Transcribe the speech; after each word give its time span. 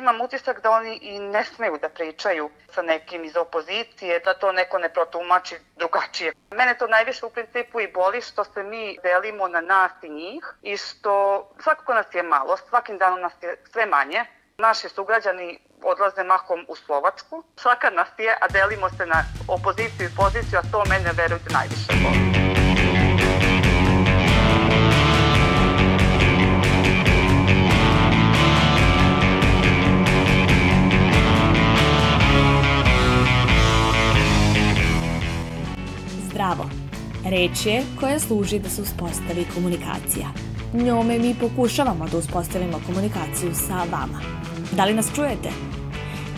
imam 0.00 0.20
utisak 0.20 0.62
da 0.62 0.70
oni 0.70 0.98
i 1.02 1.18
ne 1.18 1.44
smeju 1.44 1.78
da 1.82 1.88
pričaju 1.88 2.50
sa 2.74 2.82
nekim 2.82 3.24
iz 3.24 3.36
opozicije, 3.36 4.20
da 4.24 4.34
to 4.34 4.52
neko 4.52 4.78
ne 4.78 4.88
protumači 4.88 5.54
drugačije. 5.76 6.32
Mene 6.50 6.74
to 6.78 6.86
najviše 6.86 7.26
u 7.26 7.30
principu 7.30 7.80
i 7.80 7.92
boli 7.92 8.20
što 8.20 8.44
se 8.44 8.62
mi 8.62 8.98
delimo 9.02 9.48
na 9.48 9.60
nas 9.60 9.92
i 10.02 10.08
njih 10.08 10.44
i 10.62 10.76
što 10.76 11.14
svakako 11.62 11.94
nas 11.94 12.06
je 12.14 12.22
malo, 12.22 12.56
svakim 12.68 12.98
danom 12.98 13.20
nas 13.20 13.32
je 13.42 13.56
sve 13.72 13.86
manje. 13.86 14.24
Naši 14.58 14.88
sugrađani 14.88 15.58
odlaze 15.82 16.24
mahom 16.24 16.64
u 16.68 16.76
Slovačku. 16.76 17.44
Svaka 17.56 17.90
nas 17.90 18.08
je, 18.18 18.36
a 18.40 18.48
delimo 18.48 18.90
se 18.90 19.06
na 19.06 19.24
opoziciju 19.48 20.06
i 20.06 20.16
poziciju, 20.16 20.58
a 20.58 20.70
to 20.72 20.84
mene, 20.88 21.10
verujte, 21.16 21.52
najviše 21.52 21.92
boli. 22.02 22.29
Reč 37.30 37.66
je 37.66 37.82
koja 38.00 38.18
služi 38.18 38.58
da 38.58 38.68
se 38.68 38.82
uspostavi 38.82 39.46
komunikacija. 39.54 40.28
Njome 40.74 41.18
mi 41.18 41.34
pokušavamo 41.40 42.08
da 42.08 42.18
uspostavimo 42.18 42.80
komunikaciju 42.86 43.54
sa 43.54 43.76
vama. 43.76 44.20
Da 44.72 44.84
li 44.84 44.94
nas 44.94 45.14
čujete? 45.14 45.50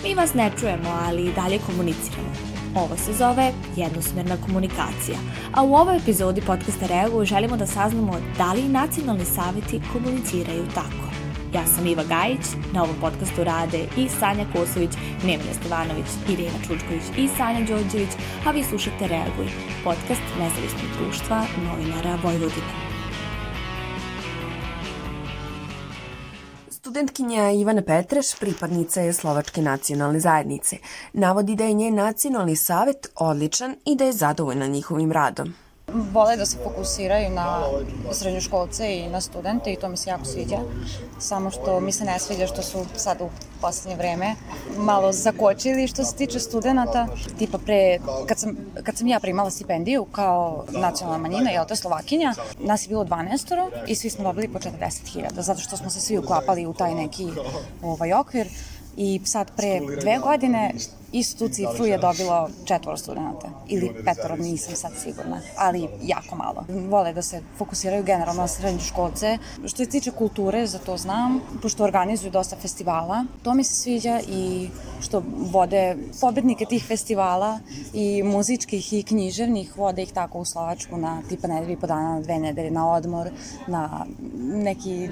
Mi 0.05 0.15
vas 0.15 0.35
ne 0.35 0.51
čujemo, 0.61 0.89
ali 1.03 1.23
i 1.23 1.33
dalje 1.33 1.59
komuniciramo. 1.67 2.33
Ovo 2.75 2.97
se 2.97 3.13
zove 3.13 3.53
jednosmerna 3.77 4.37
komunikacija. 4.47 5.19
A 5.55 5.63
u 5.63 5.75
ovoj 5.75 5.97
epizodi 5.97 6.41
podcasta 6.41 6.87
Reagu 6.87 7.25
želimo 7.25 7.57
da 7.57 7.67
saznamo 7.67 8.17
da 8.39 8.53
li 8.53 8.69
nacionalni 8.69 9.25
saveti 9.25 9.81
komuniciraju 9.93 10.65
tako. 10.75 11.22
Ja 11.55 11.67
sam 11.67 11.87
Iva 11.87 12.05
Gajić, 12.05 12.47
na 12.75 12.83
ovom 12.83 12.97
podcastu 13.01 13.45
rade 13.45 13.79
i 13.97 14.09
Sanja 14.09 14.47
Kosović, 14.53 14.91
Nemanja 15.25 15.55
Stevanović, 15.61 16.07
Irina 16.29 16.59
Čučković 16.67 17.03
i 17.17 17.29
Sanja 17.37 17.67
Đorđević, 17.67 18.09
a 18.47 18.51
vi 18.51 18.63
slušate 18.63 19.09
Reaguj, 19.09 19.49
podcast 19.85 20.23
nezavisnog 20.39 20.91
društva 20.99 21.47
novinara 21.67 22.19
Vojvodine. 22.23 22.73
Studentkinja 26.71 27.51
Ivana 27.51 27.83
Petreš, 27.83 28.27
pripadnica 28.41 29.01
je 29.01 29.13
Slovačke 29.13 29.63
nacionalne 29.63 30.21
zajednice. 30.21 30.77
Navodi 31.13 31.57
da 31.57 31.65
je 31.65 31.73
njen 31.73 31.95
nacionalni 31.95 32.57
savet 32.57 33.07
odličan 33.17 33.77
i 33.85 33.97
da 33.97 34.05
je 34.05 34.13
zadovoljna 34.13 34.67
njihovim 34.67 35.13
radom 35.13 35.55
vole 35.95 36.37
da 36.37 36.47
se 36.47 36.59
fokusiraju 36.65 37.31
na 37.31 37.63
srednjoškolce 38.13 38.97
i 38.97 39.09
na 39.09 39.21
studente 39.21 39.73
i 39.73 39.77
to 39.77 39.89
mi 39.89 39.97
se 39.97 40.11
jako 40.11 40.25
sviđa. 40.25 40.59
Samo 41.19 41.51
što 41.51 41.81
mi 41.81 41.93
se 41.93 42.05
ne 42.05 42.19
sviđa 42.19 42.47
što 42.47 42.63
su 42.63 42.85
sad 42.97 43.21
u 43.21 43.29
poslednje 43.61 43.97
vreme 43.97 44.35
malo 44.77 45.13
zakočili 45.13 45.89
što 45.89 46.05
se 46.05 46.17
tiče 46.17 46.41
studenta. 46.41 47.09
Tipa 47.39 47.59
pre, 47.59 47.99
kad 48.29 48.39
sam, 48.39 48.57
kad 48.83 48.97
sam 48.97 49.07
ja 49.07 49.21
primala 49.21 49.51
stipendiju 49.51 50.05
kao 50.05 50.65
nacionalna 50.69 51.19
manjina, 51.19 51.51
jel 51.51 51.65
to 51.67 51.73
je 51.73 51.77
Slovakinja, 51.77 52.35
nas 52.59 52.85
je 52.85 52.89
bilo 52.89 53.05
12 53.05 53.69
i 53.87 53.95
svi 53.95 54.11
smo 54.11 54.25
dobili 54.25 54.49
po 54.49 54.59
40.000, 54.59 55.41
zato 55.41 55.61
što 55.61 55.77
smo 55.77 55.91
se 55.91 56.01
svi 56.01 56.19
uklapali 56.19 56.67
u 56.67 56.75
taj 56.75 56.95
neki 56.95 57.29
ovaj 57.83 58.13
okvir 58.13 58.49
i 58.97 59.21
sad 59.25 59.51
pre 59.57 59.81
dve 60.01 60.19
godine 60.19 60.75
istu 61.13 61.43
tu 61.43 61.55
cifru 61.55 61.87
je 61.87 61.99
dobilo 61.99 62.49
četvoro 62.65 62.97
studenta 62.97 63.49
ili 63.69 63.95
petoro, 64.05 64.37
nisam 64.37 64.77
sad 64.77 64.93
sigurna, 65.03 65.41
ali 65.57 65.89
jako 66.03 66.37
malo. 66.37 66.65
Vole 66.69 67.13
da 67.13 67.23
se 67.23 67.43
fokusiraju 67.59 68.05
generalno 68.05 68.43
na 68.43 68.49
srednje 68.49 68.81
školce. 68.81 69.39
Što 69.67 69.77
se 69.77 69.91
tiče 69.91 70.11
kulture, 70.11 70.67
za 70.67 70.79
to 70.79 70.97
znam, 70.97 71.41
pošto 71.63 71.85
organizuju 71.85 72.31
dosta 72.31 72.57
festivala, 72.57 73.25
to 73.43 73.55
mi 73.55 73.65
se 73.65 73.75
sviđa 73.75 74.21
i 74.29 74.69
što 75.01 75.23
vode 75.37 75.97
pobednike 76.21 76.65
tih 76.65 76.85
festivala 76.85 77.59
i 77.93 78.23
muzičkih 78.23 78.93
i 78.93 79.03
književnih, 79.03 79.77
vode 79.77 80.03
ih 80.03 80.13
tako 80.13 80.39
u 80.39 80.45
Slovačku 80.45 80.97
na 80.97 81.23
tipa 81.29 81.49
nedelji 81.49 81.77
po 81.77 81.87
dana, 81.87 82.15
na 82.15 82.21
dve 82.21 82.39
nedelje, 82.39 82.71
na 82.71 82.93
odmor, 82.93 83.31
na 83.67 84.07
neki 84.39 85.09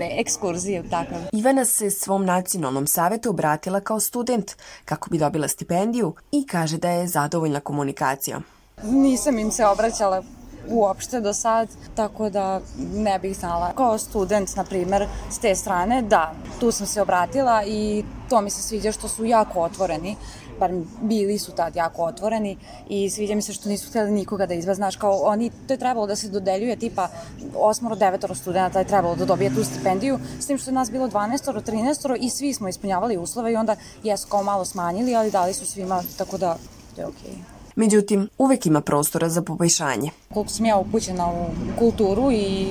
ekskurzije, 0.00 0.88
takav. 0.90 1.18
Ivana 1.32 1.64
se 1.64 1.90
svom 1.90 2.24
nacionalnom 2.24 2.86
savetu 2.86 3.30
obratila 3.30 3.80
kao 3.80 4.00
student 4.00 4.52
kako 4.84 5.10
bi 5.10 5.18
dobila 5.18 5.43
stipendiju 5.48 6.14
i 6.32 6.46
kaže 6.46 6.78
da 6.78 6.90
je 6.90 7.08
zadovoljna 7.08 7.60
komunikacijom. 7.60 8.44
Nisam 8.82 9.38
im 9.38 9.50
se 9.50 9.66
obraćala 9.66 10.22
uopšte 10.68 11.20
do 11.20 11.32
sad, 11.34 11.68
tako 11.94 12.30
da 12.30 12.60
ne 12.94 13.18
bih 13.18 13.36
znala. 13.36 13.72
Kao 13.76 13.98
student, 13.98 14.56
na 14.56 14.64
primer, 14.64 15.06
s 15.30 15.38
te 15.38 15.54
strane, 15.54 16.02
da, 16.02 16.34
tu 16.60 16.70
sam 16.70 16.86
se 16.86 17.02
obratila 17.02 17.64
i 17.66 18.04
to 18.28 18.40
mi 18.40 18.50
se 18.50 18.62
sviđa 18.62 18.92
što 18.92 19.08
su 19.08 19.24
jako 19.24 19.60
otvoreni 19.60 20.16
bar 20.60 20.72
bili 21.02 21.38
su 21.38 21.52
tad 21.52 21.76
jako 21.76 22.04
otvoreni 22.04 22.56
i 22.88 23.10
sviđa 23.10 23.34
mi 23.34 23.42
se 23.42 23.52
što 23.52 23.68
nisu 23.68 23.90
hteli 23.90 24.10
nikoga 24.10 24.46
da 24.46 24.54
izva, 24.54 24.74
znaš, 24.74 24.96
kao 24.96 25.12
oni, 25.12 25.50
to 25.66 25.74
je 25.74 25.78
trebalo 25.78 26.06
da 26.06 26.16
se 26.16 26.28
dodeljuje 26.28 26.76
tipa 26.76 27.08
osmoro, 27.56 27.96
devetoro 27.96 28.34
studenta 28.34 28.78
je 28.78 28.86
trebalo 28.86 29.16
da 29.16 29.24
dobije 29.24 29.54
tu 29.54 29.64
stipendiju, 29.64 30.18
s 30.40 30.46
tim 30.46 30.58
što 30.58 30.70
je 30.70 30.74
nas 30.74 30.90
bilo 30.90 31.08
12 31.08 31.44
13 31.60 32.16
i 32.20 32.30
svi 32.30 32.54
smo 32.54 32.68
ispunjavali 32.68 33.16
uslove 33.16 33.52
i 33.52 33.56
onda 33.56 33.76
jesu 34.02 34.28
kao 34.28 34.42
malo 34.42 34.64
smanjili, 34.64 35.16
ali 35.16 35.30
dali 35.30 35.54
su 35.54 35.66
svima, 35.66 36.02
tako 36.18 36.38
da 36.38 36.56
to 36.94 37.00
je 37.00 37.06
okej. 37.06 37.30
Okay. 37.30 37.53
Međutim, 37.76 38.28
uvek 38.38 38.66
ima 38.66 38.80
prostora 38.80 39.28
za 39.28 39.42
poboljšanje. 39.42 40.10
Koliko 40.34 40.50
sam 40.50 40.66
ja 40.66 40.76
upućena 40.76 41.26
u 41.26 41.46
kulturu 41.78 42.32
i 42.32 42.66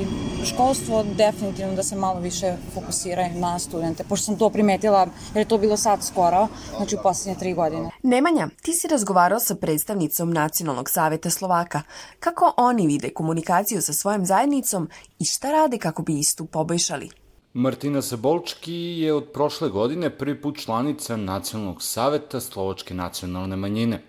školstvo, 0.45 1.05
definitivno 1.17 1.75
da 1.75 1.83
se 1.83 1.95
malo 1.95 2.19
više 2.19 2.55
fokusiraju 2.73 3.39
na 3.39 3.59
studente, 3.59 4.03
pošto 4.03 4.25
sam 4.25 4.37
to 4.37 4.49
primetila, 4.49 5.07
jer 5.33 5.41
je 5.41 5.47
to 5.47 5.57
bilo 5.57 5.77
sad 5.77 6.03
skoro, 6.03 6.47
znači 6.77 6.95
u 6.95 6.99
poslednje 7.03 7.39
tri 7.39 7.53
godine. 7.53 7.89
Nemanja, 8.03 8.49
ti 8.61 8.73
si 8.73 8.87
razgovarao 8.87 9.39
sa 9.39 9.55
predstavnicom 9.55 10.33
Nacionalnog 10.33 10.89
saveta 10.89 11.29
Slovaka. 11.29 11.81
Kako 12.19 12.53
oni 12.57 12.87
vide 12.87 13.09
komunikaciju 13.09 13.81
sa 13.81 13.93
svojom 13.93 14.25
zajednicom 14.25 14.89
i 15.19 15.25
šta 15.25 15.51
rade 15.51 15.77
kako 15.77 16.01
bi 16.01 16.19
istu 16.19 16.45
poboljšali? 16.45 17.09
Martina 17.53 18.01
Sabolčki 18.01 18.73
je 18.73 19.13
od 19.13 19.23
prošle 19.33 19.69
godine 19.69 20.09
prvi 20.17 20.41
put 20.41 20.57
članica 20.57 21.15
Nacionalnog 21.17 21.83
saveta 21.83 22.41
Slovačke 22.41 22.93
nacionalne 22.93 23.55
manjine. 23.55 24.01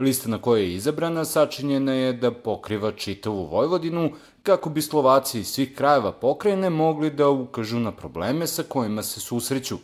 Lista 0.00 0.28
na 0.28 0.38
kojoj 0.38 0.62
je 0.62 0.74
izabrana 0.74 1.24
sačinjena 1.24 1.92
je 1.92 2.12
da 2.12 2.30
pokriva 2.30 2.92
čitavu 2.92 3.46
Vojvodinu 3.46 4.10
kako 4.42 4.70
bi 4.70 4.82
Slovaci 4.82 5.40
iz 5.40 5.48
svih 5.48 5.74
krajeva 5.74 6.12
pokrajine 6.12 6.70
mogli 6.70 7.10
da 7.10 7.28
ukažu 7.28 7.78
na 7.78 7.92
probleme 7.92 8.46
sa 8.46 8.62
kojima 8.62 9.02
se 9.02 9.20
susreću. 9.20 9.76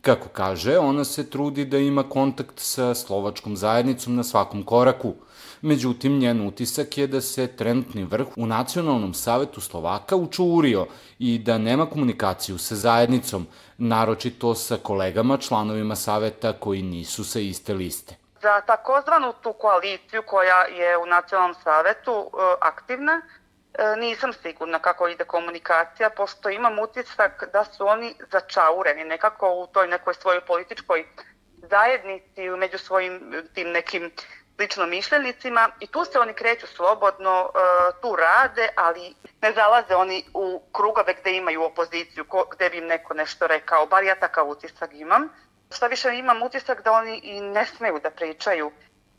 Kako 0.00 0.28
kaže, 0.28 0.78
ona 0.78 1.04
se 1.04 1.30
trudi 1.30 1.64
da 1.64 1.78
ima 1.78 2.02
kontakt 2.02 2.60
sa 2.60 2.94
slovačkom 2.94 3.56
zajednicom 3.56 4.14
na 4.14 4.24
svakom 4.24 4.62
koraku. 4.62 5.14
Međutim, 5.62 6.18
njen 6.18 6.46
utisak 6.46 6.98
je 6.98 7.06
da 7.06 7.20
se 7.20 7.46
trenutni 7.46 8.04
vrh 8.04 8.26
u 8.36 8.46
Nacionalnom 8.46 9.14
savetu 9.14 9.60
Slovaka 9.60 10.16
učurio 10.16 10.86
i 11.18 11.38
da 11.38 11.58
nema 11.58 11.86
komunikaciju 11.86 12.58
sa 12.58 12.74
zajednicom, 12.74 13.46
naročito 13.78 14.54
sa 14.54 14.76
kolegama 14.76 15.36
članovima 15.36 15.96
saveta 15.96 16.52
koji 16.52 16.82
nisu 16.82 17.24
sa 17.24 17.40
iste 17.40 17.74
liste 17.74 18.23
za 18.44 18.60
takozvanu 18.60 19.32
tu 19.32 19.52
koaliciju 19.52 20.22
koja 20.22 20.60
je 20.62 20.98
u 20.98 21.06
nacionalnom 21.06 21.54
savetu 21.64 22.14
e, 22.14 22.28
aktivna, 22.60 23.20
e, 23.20 23.96
nisam 23.96 24.32
sigurna 24.32 24.78
kako 24.78 25.08
ide 25.08 25.24
komunikacija, 25.24 26.10
pošto 26.10 26.50
imam 26.50 26.78
utisak 26.78 27.44
da 27.52 27.64
su 27.64 27.86
oni 27.86 28.14
začaureni 28.32 29.04
nekako 29.04 29.50
u 29.50 29.66
toj 29.66 29.88
nekoj 29.88 30.14
svojoj 30.14 30.40
političkoj 30.40 31.06
zajednici, 31.70 32.48
među 32.48 32.78
svojim 32.78 33.12
tim 33.54 33.68
nekim 33.70 34.10
lično 34.58 34.86
mišljenicima 34.86 35.70
i 35.80 35.86
tu 35.86 36.04
se 36.04 36.18
oni 36.18 36.34
kreću 36.34 36.66
slobodno, 36.66 37.50
e, 37.50 37.58
tu 38.02 38.16
rade, 38.16 38.68
ali 38.76 39.14
ne 39.42 39.52
zalaze 39.52 39.94
oni 39.94 40.24
u 40.34 40.62
krugove 40.72 41.14
gde 41.20 41.36
imaju 41.36 41.62
opoziciju, 41.64 42.24
gde 42.52 42.70
bi 42.70 42.78
im 42.78 42.86
neko 42.86 43.14
nešto 43.14 43.46
rekao, 43.46 43.86
bar 43.86 44.04
ja 44.04 44.14
takav 44.14 44.48
utisak 44.48 44.90
imam. 44.92 45.28
Šta 45.74 45.86
više 45.86 46.18
imam 46.18 46.42
utisak 46.42 46.82
da 46.82 46.92
oni 46.92 47.20
i 47.22 47.40
ne 47.40 47.66
smeju 47.66 48.00
da 48.02 48.10
pričaju 48.10 48.70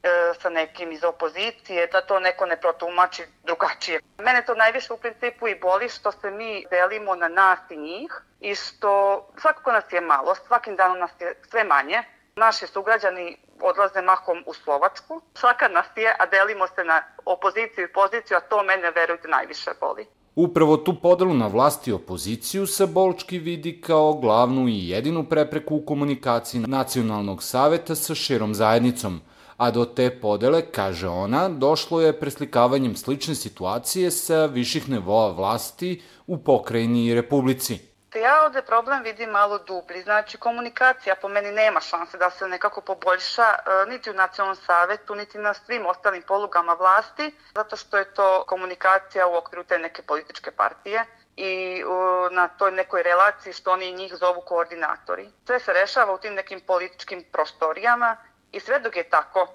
e, 0.03 0.09
sa 0.41 0.49
nekim 0.49 0.91
iz 0.91 1.03
opozicije, 1.03 1.87
da 1.87 2.01
to 2.01 2.19
neko 2.19 2.45
ne 2.45 2.61
protumači 2.61 3.23
drugačije. 3.43 3.99
Mene 4.17 4.45
to 4.45 4.55
najviše 4.55 4.93
u 4.93 4.97
principu 4.97 5.47
i 5.47 5.59
boli 5.59 5.89
što 5.89 6.11
se 6.11 6.31
mi 6.31 6.65
delimo 6.69 7.15
na 7.15 7.27
nas 7.27 7.59
i 7.69 7.77
njih 7.77 8.21
i 8.39 8.55
što 8.55 9.25
svakako 9.41 9.71
nas 9.71 9.83
je 9.91 10.01
malo, 10.01 10.35
svakim 10.35 10.75
danom 10.75 10.99
nas 10.99 11.11
je 11.19 11.41
sve 11.49 11.63
manje. 11.63 12.03
Naši 12.35 12.67
sugrađani 12.67 13.37
odlaze 13.61 14.01
mahom 14.01 14.43
u 14.45 14.53
Slovačku. 14.53 15.21
Svaka 15.33 15.67
nas 15.67 15.87
je, 15.95 16.15
a 16.19 16.25
delimo 16.25 16.67
se 16.67 16.83
na 16.83 17.03
opoziciju 17.25 17.83
i 17.85 17.93
poziciju, 17.93 18.37
a 18.37 18.41
to 18.41 18.63
mene, 18.63 18.91
verujte, 18.91 19.27
najviše 19.27 19.71
boli. 19.79 20.07
Upravo 20.35 20.77
tu 20.77 20.93
podelu 20.93 21.33
na 21.33 21.47
vlast 21.47 21.87
i 21.87 21.91
opoziciju 21.91 22.67
se 22.67 22.85
Bolčki 22.85 23.39
vidi 23.39 23.81
kao 23.81 24.13
glavnu 24.13 24.67
i 24.67 24.89
jedinu 24.89 25.23
prepreku 25.23 25.75
u 25.75 25.81
komunikaciji 25.81 26.61
nacionalnog 26.61 27.43
saveta 27.43 27.95
sa 27.95 28.15
širom 28.15 28.55
zajednicom, 28.55 29.21
a 29.57 29.71
do 29.71 29.85
te 29.85 30.09
podele, 30.19 30.61
kaže 30.61 31.07
ona, 31.07 31.49
došlo 31.49 32.01
je 32.01 32.19
preslikavanjem 32.19 32.95
slične 32.95 33.35
situacije 33.35 34.11
sa 34.11 34.45
viših 34.45 34.89
nivoa 34.89 35.31
vlasti 35.31 36.01
u 36.27 36.37
pokrajini 36.37 37.05
i 37.05 37.15
republici. 37.15 37.94
Ja 38.15 38.43
ovde 38.45 38.61
problem 38.61 39.03
vidim 39.03 39.29
malo 39.29 39.57
dublji. 39.57 40.01
Znači, 40.01 40.37
komunikacija 40.37 41.15
po 41.15 41.27
meni 41.27 41.51
nema 41.51 41.81
šanse 41.81 42.17
da 42.17 42.29
se 42.29 42.47
nekako 42.47 42.81
poboljša 42.81 43.43
e, 43.43 43.89
niti 43.89 44.09
u 44.09 44.13
nacionalnom 44.13 44.55
savetu, 44.55 45.15
niti 45.15 45.37
na 45.37 45.53
svim 45.53 45.85
ostalim 45.85 46.21
polugama 46.21 46.73
vlasti, 46.73 47.35
zato 47.55 47.75
što 47.75 47.97
je 47.97 48.13
to 48.13 48.43
komunikacija 48.47 49.27
u 49.27 49.35
okviru 49.35 49.63
te 49.63 49.79
neke 49.79 50.01
političke 50.01 50.51
partije 50.51 51.05
i 51.35 51.83
na 52.31 52.47
toj 52.47 52.71
nekoj 52.71 53.03
relaciji 53.03 53.53
što 53.53 53.71
oni 53.71 53.93
njih 53.93 54.15
zovu 54.15 54.41
koordinatori. 54.41 55.29
Sve 55.45 55.59
se 55.59 55.73
rešava 55.73 56.13
u 56.13 56.17
tim 56.17 56.33
nekim 56.33 56.61
političkim 56.67 57.23
prostorijama 57.31 58.17
i 58.51 58.59
sve 58.59 58.79
dok 58.79 58.95
je 58.95 59.09
tako, 59.09 59.47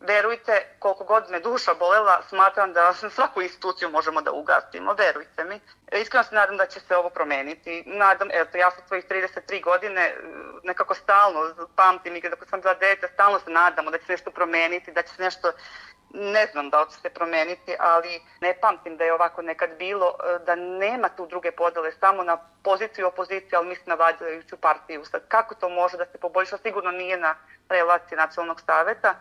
verujte, 0.00 0.66
koliko 0.78 1.04
god 1.04 1.30
me 1.30 1.40
duša 1.40 1.74
bolela, 1.74 2.22
smatram 2.28 2.72
da 2.72 2.92
svaku 3.16 3.42
instituciju 3.42 3.90
možemo 3.90 4.20
da 4.22 4.32
ugasimo, 4.32 4.92
verujte 4.92 5.44
mi. 5.44 5.60
Iskreno 5.92 6.24
se 6.24 6.34
nadam 6.34 6.56
da 6.56 6.66
će 6.66 6.80
se 6.80 6.96
ovo 6.96 7.10
promeniti. 7.10 7.82
Nadam, 7.86 8.28
eto, 8.32 8.58
ja 8.58 8.70
sam 8.70 8.84
svojih 8.86 9.04
33 9.08 9.64
godine 9.64 10.14
nekako 10.62 10.94
stalno 10.94 11.40
pamtim 11.76 12.16
i 12.16 12.20
kada 12.20 12.36
sam 12.50 12.60
bila 12.60 12.74
dete, 12.74 13.08
stalno 13.14 13.40
se 13.40 13.50
nadamo 13.50 13.90
da 13.90 13.98
će 13.98 14.04
se 14.04 14.12
nešto 14.12 14.30
promeniti, 14.30 14.92
da 14.92 15.02
će 15.02 15.14
se 15.14 15.22
nešto 15.22 15.52
ne 16.14 16.46
znam 16.46 16.70
da 16.70 16.80
li 16.80 16.90
će 16.90 16.96
se 17.00 17.10
promeniti, 17.10 17.74
ali 17.78 18.20
ne 18.40 18.54
pamtim 18.60 18.96
da 18.96 19.04
je 19.04 19.14
ovako 19.14 19.42
nekad 19.42 19.70
bilo, 19.78 20.14
da 20.46 20.54
nema 20.54 21.08
tu 21.08 21.26
druge 21.26 21.50
podele, 21.50 21.92
samo 21.92 22.22
na 22.22 22.36
poziciju 22.62 23.06
opozicije, 23.06 23.56
ali 23.56 23.68
mislim 23.68 23.84
na 23.86 23.94
vladajuću 23.94 24.56
partiju. 24.56 25.04
Sad, 25.04 25.28
kako 25.28 25.54
to 25.54 25.68
može 25.68 25.96
da 25.96 26.06
se 26.06 26.18
poboljša? 26.18 26.58
Sigurno 26.58 26.90
nije 26.90 27.16
na 27.16 27.34
relaciji 27.68 28.18
nacionalnog 28.18 28.60
saveta, 28.66 29.14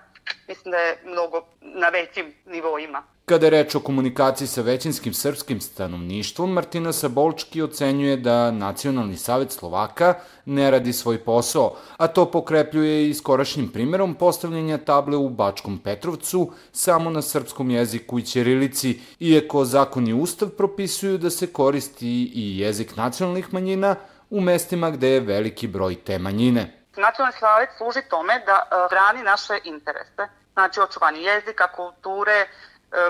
mislim 0.48 0.72
da 0.72 0.78
je 0.78 0.98
mnogo 1.06 1.42
na 1.62 1.90
većim 1.90 2.34
nivoima. 2.46 3.04
Kada 3.26 3.46
je 3.46 3.50
reč 3.50 3.76
o 3.76 3.80
komunikaciji 3.80 4.48
sa 4.48 4.62
većinskim 4.62 5.14
srpskim 5.14 5.62
stanovništvom, 5.62 6.54
Martina 6.54 6.94
Sabolčki 6.94 7.62
ocenjuje 7.62 8.18
da 8.18 8.52
Nacionalni 8.52 9.18
savet 9.18 9.52
Slovaka 9.52 10.14
ne 10.46 10.72
radi 10.72 10.94
svoj 10.94 11.18
posao, 11.18 11.76
a 11.98 12.08
to 12.08 12.32
pokrepljuje 12.32 13.10
i 13.10 13.14
skorašnjim 13.14 13.68
primerom 13.68 14.16
postavljanja 14.16 14.78
table 14.78 15.18
u 15.18 15.30
Bačkom 15.30 15.80
Petrovcu 15.80 16.52
samo 16.72 17.10
na 17.10 17.22
srpskom 17.22 17.70
jeziku 17.70 18.20
i 18.20 18.22
ćirilici, 18.22 19.00
iako 19.20 19.66
zakon 19.66 20.08
i 20.08 20.14
ustav 20.14 20.50
propisuju 20.50 21.18
da 21.18 21.30
se 21.30 21.48
koristi 21.48 22.32
i 22.34 22.60
jezik 22.60 22.96
nacionalnih 22.96 23.54
manjina 23.54 23.96
u 24.30 24.42
mestima 24.42 24.92
gde 24.92 25.10
je 25.10 25.20
veliki 25.20 25.68
broj 25.68 25.96
te 25.96 26.20
manjine. 26.20 26.77
Nacionalni 26.98 27.40
savet 27.40 27.70
služi 27.78 28.02
tome 28.10 28.40
da 28.46 28.64
e, 28.66 28.76
brani 28.90 29.24
naše 29.24 29.60
interese, 29.64 30.28
znači 30.54 30.82
očuvanje 30.82 31.22
jezika, 31.22 31.68
kulture, 31.68 32.34
e, 32.42 32.48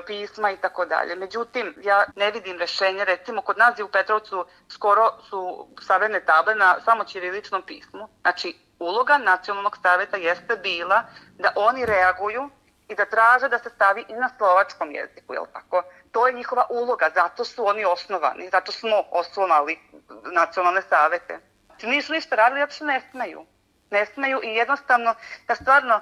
pisma 0.06 0.52
i 0.52 0.58
tako 0.58 0.86
dalje. 0.86 1.16
Međutim, 1.16 1.74
ja 1.84 2.06
ne 2.16 2.32
vidim 2.32 2.58
rešenje, 2.58 3.06
recimo 3.06 3.42
kod 3.42 3.58
nas 3.58 3.80
je 3.80 3.84
u 3.84 3.92
Petrovcu 3.92 4.46
skoro 4.70 5.12
su 5.30 5.68
savremene 5.82 6.26
table 6.26 6.56
na 6.56 6.76
samo 6.86 7.04
ćiriličnom 7.04 7.62
pismu. 7.62 8.10
Znači, 8.22 8.56
uloga 8.80 9.18
nacionalnog 9.18 9.78
saveta 9.82 10.18
jeste 10.18 10.56
bila 10.56 11.04
da 11.38 11.52
oni 11.56 11.86
reaguju 11.86 12.50
i 12.88 12.96
da 12.96 13.06
traže 13.06 13.50
da 13.50 13.60
se 13.60 13.70
stavi 13.70 14.06
i 14.08 14.14
na 14.14 14.30
slovačkom 14.38 14.92
jeziku, 14.92 15.34
je 15.34 15.40
tako? 15.54 15.84
To 16.12 16.28
je 16.28 16.34
njihova 16.34 16.68
uloga, 16.70 17.10
zato 17.16 17.46
su 17.46 17.68
oni 17.68 17.86
osnovani, 17.86 18.50
zato 18.50 18.72
smo 18.72 19.04
osnovali 19.12 19.80
nacionalne 20.34 20.82
savete. 20.82 21.40
Nisu 21.84 22.14
ništa 22.14 22.36
radili, 22.36 22.68
što 22.70 22.86
ne 22.86 23.02
smeju 23.12 23.46
ne 23.92 24.06
smeju 24.06 24.40
i 24.44 24.48
jednostavno 24.48 25.16
ja 25.50 25.56
stvarno 25.56 26.02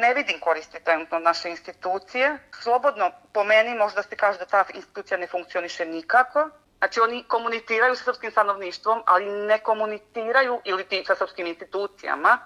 ne 0.00 0.14
vidim 0.14 0.40
koristi 0.40 0.84
trenutno 0.84 1.18
naše 1.18 1.50
institucije. 1.50 2.38
Slobodno 2.62 3.10
po 3.32 3.44
meni 3.44 3.78
možda 3.78 4.02
se 4.02 4.16
kaže 4.16 4.38
da 4.38 4.44
ta 4.44 4.64
institucija 4.74 5.18
ne 5.18 5.26
funkcioniše 5.26 5.84
nikako. 5.86 6.50
Znači 6.78 7.00
oni 7.00 7.24
komuniciraju 7.28 7.96
sa 7.96 8.04
srpskim 8.04 8.30
stanovništvom, 8.30 9.02
ali 9.06 9.46
ne 9.46 9.58
komuniciraju 9.58 10.60
ili 10.64 10.84
ti 10.84 11.04
sa 11.06 11.14
srpskim 11.16 11.46
institucijama, 11.46 12.38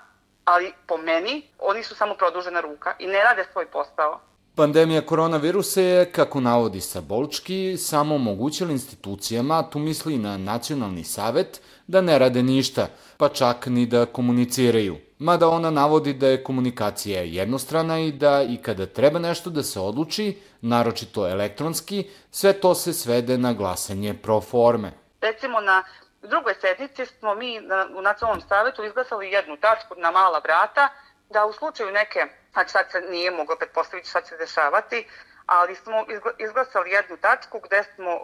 ali 0.44 0.73
po 0.87 0.96
meni 0.96 1.49
oni 1.58 1.82
su 1.82 1.94
samo 1.94 2.14
produžena 2.14 2.61
ruka 2.61 2.94
i 2.99 3.06
ne 3.06 3.25
rade 3.25 3.44
svoj 3.52 3.67
posao. 3.67 4.20
Pandemija 4.55 5.06
koronavirusa 5.06 5.81
je, 5.81 6.12
kako 6.12 6.40
navodi 6.40 6.81
Sabolčki, 6.81 7.76
samo 7.76 8.14
omogućila 8.14 8.73
institucijama, 8.73 9.62
tu 9.70 9.79
misli 9.79 10.19
na 10.19 10.37
Nacionalni 10.37 11.05
savet, 11.05 11.61
da 11.87 12.00
ne 12.00 12.19
rade 12.19 12.43
ništa, 12.43 12.87
pa 13.17 13.29
čak 13.29 13.67
ni 13.67 13.87
da 13.87 14.06
komuniciraju. 14.06 14.96
Mada 15.19 15.49
ona 15.49 15.70
navodi 15.70 16.12
da 16.14 16.29
je 16.29 16.44
komunikacija 16.44 17.23
jednostrana 17.23 17.99
i 17.99 18.12
da 18.12 18.43
i 18.43 18.56
kada 18.62 18.87
treba 18.87 19.19
nešto 19.19 19.50
da 19.50 19.62
se 19.62 19.81
odluči, 19.81 20.38
naročito 20.61 21.29
elektronski, 21.29 22.05
sve 22.31 22.52
to 22.52 22.75
se 22.75 22.93
svede 22.93 23.38
na 23.38 23.52
glasanje 23.52 24.14
pro 24.14 24.40
forme. 24.40 24.93
Recimo 25.20 25.61
na 25.61 25.82
drugoj 26.23 26.55
sednici 26.61 27.06
smo 27.06 27.34
mi 27.34 27.61
na, 27.61 27.87
u 27.96 28.02
Nacionalnom 28.02 28.43
savetu 28.49 28.84
izglasali 28.84 29.31
jednu 29.31 29.56
tačku 29.56 29.94
na 29.96 30.11
mala 30.11 30.38
vrata, 30.38 30.88
da 31.31 31.46
u 31.46 31.52
slučaju 31.52 31.93
neke, 31.93 32.20
znači 32.52 32.70
sad 32.70 32.87
se 32.93 33.00
nije 33.11 33.31
moglo 33.31 33.56
pretpostaviti 33.58 34.08
šta 34.08 34.20
će 34.20 34.37
dešavati, 34.37 35.06
ali 35.47 35.75
smo 35.75 36.06
izglasali 36.39 36.91
jednu 36.91 37.17
tačku 37.17 37.61
gde 37.61 37.85
smo 37.94 38.15
uh, 38.15 38.23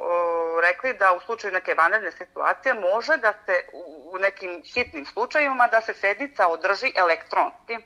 rekli 0.61 0.95
da 0.95 1.13
u 1.13 1.21
slučaju 1.21 1.53
neke 1.53 1.75
vanredne 1.75 2.13
situacije 2.13 2.75
može 2.75 3.17
da 3.17 3.33
se 3.47 3.65
u 4.13 4.19
nekim 4.19 4.63
hitnim 4.75 5.07
slučajevima 5.07 5.67
da 5.67 5.81
se 5.81 5.95
sednica 5.95 6.49
održi 6.49 6.93
elektronski. 6.97 7.77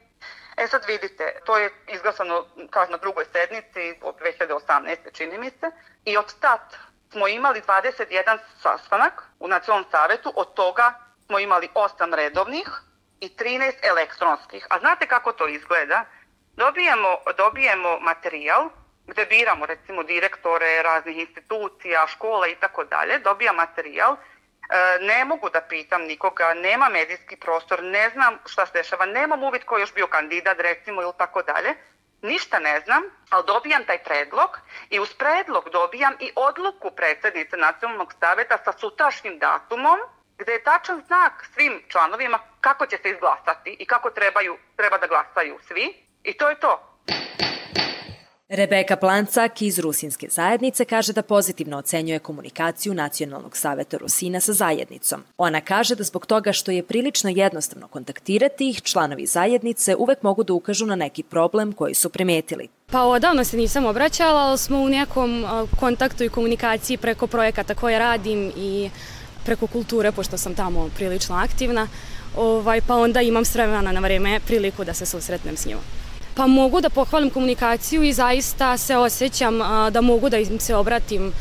E 0.57 0.67
sad 0.67 0.85
vidite, 0.87 1.41
to 1.45 1.59
je 1.59 1.71
izglasano 1.89 2.47
kao 2.71 2.87
na 2.87 2.97
drugoj 2.97 3.25
sednici 3.33 3.99
od 4.03 4.15
2018. 4.21 4.97
čini 5.13 5.39
mi 5.39 5.51
se 5.51 5.71
i 6.05 6.17
od 6.17 6.41
tad 6.41 6.77
smo 7.13 7.29
imali 7.29 7.61
21 7.61 8.39
sastanak 8.63 9.23
u 9.39 9.49
nacionalnom 9.49 9.91
savetu, 9.91 10.33
od 10.37 10.55
toga 10.55 10.95
smo 11.27 11.39
imali 11.39 11.69
8 11.75 12.15
redovnih 12.15 12.69
i 13.21 13.29
13 13.29 13.73
elektronskih. 13.83 14.67
A 14.71 14.79
znate 14.79 15.07
kako 15.07 15.33
to 15.33 15.49
izgleda? 15.49 16.05
Dobijemo, 16.57 17.09
dobijemo 17.37 18.01
materijal 18.01 18.71
gde 19.07 19.27
biramo 19.27 19.67
recimo 19.67 20.03
direktore 20.03 20.83
raznih 20.83 21.19
institucija, 21.19 22.07
škola 22.07 22.49
i 22.49 22.55
tako 22.55 22.85
dalje, 22.85 23.19
dobija 23.19 23.53
materijal, 23.53 24.13
e, 24.13 24.19
ne 25.01 25.25
mogu 25.25 25.51
da 25.51 25.61
pitam 25.61 26.03
nikoga, 26.03 26.55
nema 26.55 26.89
medijski 26.89 27.37
prostor, 27.37 27.83
ne 27.83 28.11
znam 28.11 28.39
šta 28.47 28.67
se 28.67 28.73
dešava, 28.73 29.07
nemam 29.07 29.43
uvid 29.43 29.65
ko 29.65 29.77
je 29.77 29.83
još 29.83 29.95
bio 29.95 30.07
kandidat 30.07 30.61
recimo 30.61 31.03
ili 31.03 31.13
tako 31.19 31.43
dalje, 31.43 31.75
ništa 32.23 32.59
ne 32.59 32.81
znam, 32.81 33.03
ali 33.31 33.45
dobijam 33.47 33.85
taj 33.85 33.99
predlog 34.05 34.51
i 34.91 35.01
uz 35.01 35.15
predlog 35.15 35.69
dobijam 35.73 36.15
i 36.21 36.33
odluku 36.37 36.91
predsednice 36.91 37.57
nacionalnog 37.57 38.15
saveta 38.21 38.59
sa 38.65 38.73
sutrašnjim 38.73 39.39
datumom 39.39 39.99
gde 40.39 40.53
je 40.53 40.63
tačan 40.63 41.03
znak 41.07 41.33
svim 41.55 41.83
članovima 41.89 42.39
kako 42.61 42.87
će 42.87 42.99
se 43.03 43.11
izglasati 43.11 43.77
i 43.79 43.87
kako 43.87 44.11
trebaju, 44.11 44.59
treba 44.77 44.99
da 44.99 45.07
glasaju 45.07 45.59
svi 45.69 46.07
i 46.23 46.33
to 46.33 46.51
je 46.51 46.61
to. 46.61 46.92
Rebeka 48.55 48.97
Plancak 48.97 49.63
iz 49.63 49.79
Rusinske 49.79 50.29
zajednice 50.31 50.85
kaže 50.85 51.13
da 51.13 51.23
pozitivno 51.23 51.79
ocenjuje 51.79 52.19
komunikaciju 52.19 52.95
Nacionalnog 52.95 53.57
saveta 53.57 53.97
Rusina 53.97 54.41
sa 54.41 54.53
zajednicom. 54.53 55.23
Ona 55.39 55.61
kaže 55.61 55.95
da 55.95 56.05
zbog 56.05 56.27
toga 56.27 56.53
što 56.53 56.71
je 56.71 56.83
prilično 56.83 57.31
jednostavno 57.31 57.89
kontaktirati 57.89 58.69
ih, 58.69 58.83
članovi 58.83 59.27
zajednice 59.27 59.97
uvek 59.97 60.23
mogu 60.23 60.45
da 60.45 60.53
ukažu 60.53 60.87
na 60.87 60.97
neki 60.97 61.23
problem 61.23 61.73
koji 61.73 61.95
su 61.95 62.09
primetili. 62.09 62.69
Pa 62.91 63.03
odavno 63.03 63.45
se 63.45 63.57
nisam 63.57 63.87
obraćala, 63.87 64.41
ali 64.41 64.59
smo 64.59 64.81
u 64.81 64.89
nekom 64.89 65.45
kontaktu 65.81 66.25
i 66.25 66.29
komunikaciji 66.29 66.97
preko 66.97 67.27
projekata 67.27 67.75
koje 67.75 67.99
radim 67.99 68.53
i 68.57 68.91
preko 69.45 69.67
kulture, 69.67 70.13
pošto 70.13 70.39
sam 70.39 70.55
tamo 70.55 70.91
prilično 70.97 71.37
aktivna, 71.37 71.89
ovaj, 72.37 72.81
pa 72.87 72.97
onda 72.97 73.21
imam 73.21 73.45
s 73.45 73.55
vremena 73.55 73.93
na 73.93 74.01
vreme 74.01 74.41
priliku 74.47 74.85
da 74.85 74.95
se 74.95 75.07
susretnem 75.07 75.57
s 75.57 75.67
njima. 75.67 76.02
Pa 76.35 76.47
mogu 76.47 76.81
da 76.81 76.91
pohvalim 76.91 77.31
komunikaciju 77.31 78.03
i 78.03 78.13
zaista 78.13 78.77
se 78.77 78.97
osjećam 78.97 79.59
da 79.91 80.01
mogu 80.01 80.29
da 80.29 80.39
im 80.39 80.61
se 80.61 80.75
obratim 80.77 81.33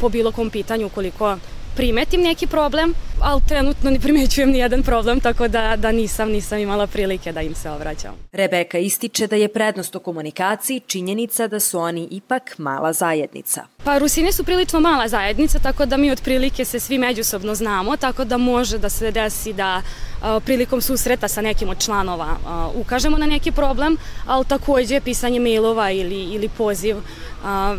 po 0.00 0.08
bilo 0.08 0.32
kom 0.32 0.50
pitanju 0.50 0.86
ukoliko 0.86 1.36
primetim 1.76 2.20
neki 2.20 2.46
problem, 2.46 2.94
ali 3.20 3.42
trenutno 3.48 3.90
ne 3.90 4.00
primećujem 4.00 4.50
ni 4.50 4.58
jedan 4.58 4.82
problem, 4.82 5.20
tako 5.20 5.48
da, 5.48 5.76
da 5.76 5.92
nisam, 5.92 6.30
nisam 6.30 6.58
imala 6.58 6.86
prilike 6.86 7.32
da 7.32 7.42
im 7.42 7.54
se 7.54 7.70
obraćam. 7.70 8.14
Rebeka 8.32 8.78
ističe 8.78 9.26
da 9.26 9.36
je 9.36 9.48
prednost 9.48 9.96
u 9.96 10.00
komunikaciji 10.00 10.80
činjenica 10.80 11.48
da 11.48 11.60
su 11.60 11.78
oni 11.78 12.08
ipak 12.10 12.58
mala 12.58 12.92
zajednica. 12.92 13.64
Pa 13.84 13.98
Rusine 13.98 14.32
su 14.32 14.44
prilično 14.44 14.80
mala 14.80 15.08
zajednica, 15.08 15.58
tako 15.58 15.86
da 15.86 15.96
mi 15.96 16.10
otprilike 16.10 16.64
se 16.64 16.80
svi 16.80 16.98
međusobno 16.98 17.54
znamo, 17.54 17.96
tako 17.96 18.24
da 18.24 18.36
može 18.36 18.78
da 18.78 18.88
se 18.88 19.10
desi 19.10 19.52
da 19.52 19.82
prilikom 20.44 20.80
susreta 20.80 21.28
sa 21.28 21.40
nekim 21.40 21.68
od 21.68 21.78
članova 21.78 22.36
ukažemo 22.74 23.18
na 23.18 23.26
neki 23.26 23.52
problem, 23.52 23.96
ali 24.26 24.44
takođe 24.44 25.00
pisanje 25.00 25.40
mailova 25.40 25.90
ili, 25.90 26.24
ili 26.24 26.48
poziv 26.48 26.96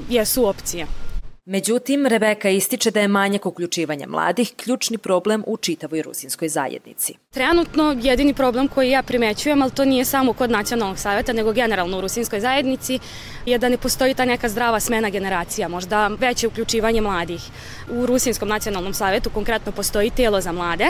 jesu 0.09 0.45
opcije. 0.45 1.06
Međutim, 1.49 2.05
Rebeka 2.05 2.49
ističe 2.49 2.91
da 2.91 2.99
je 2.99 3.07
manjak 3.07 3.45
uključivanja 3.45 4.07
mladih 4.07 4.53
ključni 4.55 4.97
problem 4.97 5.43
u 5.47 5.57
čitavoj 5.57 6.01
rusinskoj 6.01 6.49
zajednici. 6.49 7.13
Trenutno 7.29 7.95
jedini 8.01 8.33
problem 8.33 8.67
koji 8.67 8.89
ja 8.89 9.03
primećujem, 9.03 9.61
ali 9.61 9.71
to 9.71 9.85
nije 9.85 10.05
samo 10.05 10.33
kod 10.33 10.51
nacionalnog 10.51 10.99
savjeta, 10.99 11.33
nego 11.33 11.53
generalno 11.53 11.97
u 11.97 12.01
rusinskoj 12.01 12.39
zajednici, 12.39 12.99
je 13.45 13.57
da 13.57 13.69
ne 13.69 13.77
postoji 13.77 14.13
ta 14.13 14.25
neka 14.25 14.49
zdrava 14.49 14.79
smena 14.79 15.09
generacija, 15.09 15.67
možda 15.67 16.07
veće 16.07 16.47
uključivanje 16.47 17.01
mladih. 17.01 17.41
U 17.91 18.05
Rusinskom 18.05 18.49
nacionalnom 18.49 18.93
savjetu 18.93 19.29
konkretno 19.29 19.71
postoji 19.71 20.09
telo 20.09 20.41
za 20.41 20.51
mlade, 20.51 20.87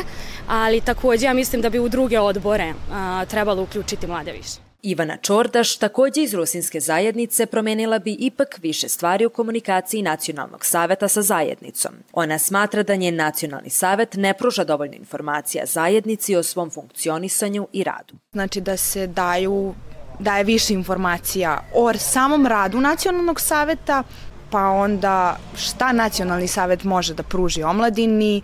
ali 0.48 0.82
takođe 0.82 1.26
ja 1.26 1.34
mislim 1.34 1.62
da 1.62 1.70
bi 1.70 1.80
u 1.80 1.90
druge 1.90 2.20
odbore 2.20 2.74
a, 2.92 3.26
trebalo 3.26 3.64
uključiti 3.64 4.08
mlade 4.08 4.32
više. 4.32 4.67
Ivana 4.82 5.18
Čordaš, 5.18 5.78
takođe 5.78 6.22
iz 6.22 6.34
Rusinske 6.34 6.80
zajednice, 6.80 7.46
promenila 7.46 8.00
bi 8.00 8.16
ipak 8.20 8.60
više 8.62 8.90
stvari 8.90 9.26
u 9.26 9.30
komunikaciji 9.30 10.02
Nacionalnog 10.02 10.66
saveta 10.66 11.08
sa 11.08 11.22
zajednicom. 11.22 11.92
Ona 12.14 12.40
smatra 12.40 12.84
da 12.84 12.96
njen 12.96 13.16
Nacionalni 13.16 13.70
savet 13.70 14.14
ne 14.14 14.34
pruža 14.34 14.64
dovoljno 14.64 14.96
informacija 14.96 15.66
zajednici 15.66 16.36
o 16.36 16.44
svom 16.44 16.70
funkcionisanju 16.70 17.68
i 17.74 17.84
radu. 17.84 18.16
Znači 18.32 18.62
da 18.62 18.78
se 18.78 19.08
daju 19.08 19.74
daje 20.20 20.44
više 20.44 20.74
informacija 20.74 21.64
o 21.74 21.94
samom 21.94 22.48
radu 22.48 22.82
Nacionalnog 22.82 23.42
saveta, 23.42 24.04
pa 24.52 24.62
onda 24.62 25.38
šta 25.56 25.92
Nacionalni 25.92 26.48
savet 26.48 26.84
može 26.84 27.14
da 27.14 27.24
pruži 27.24 27.64
omladini, 27.64 28.42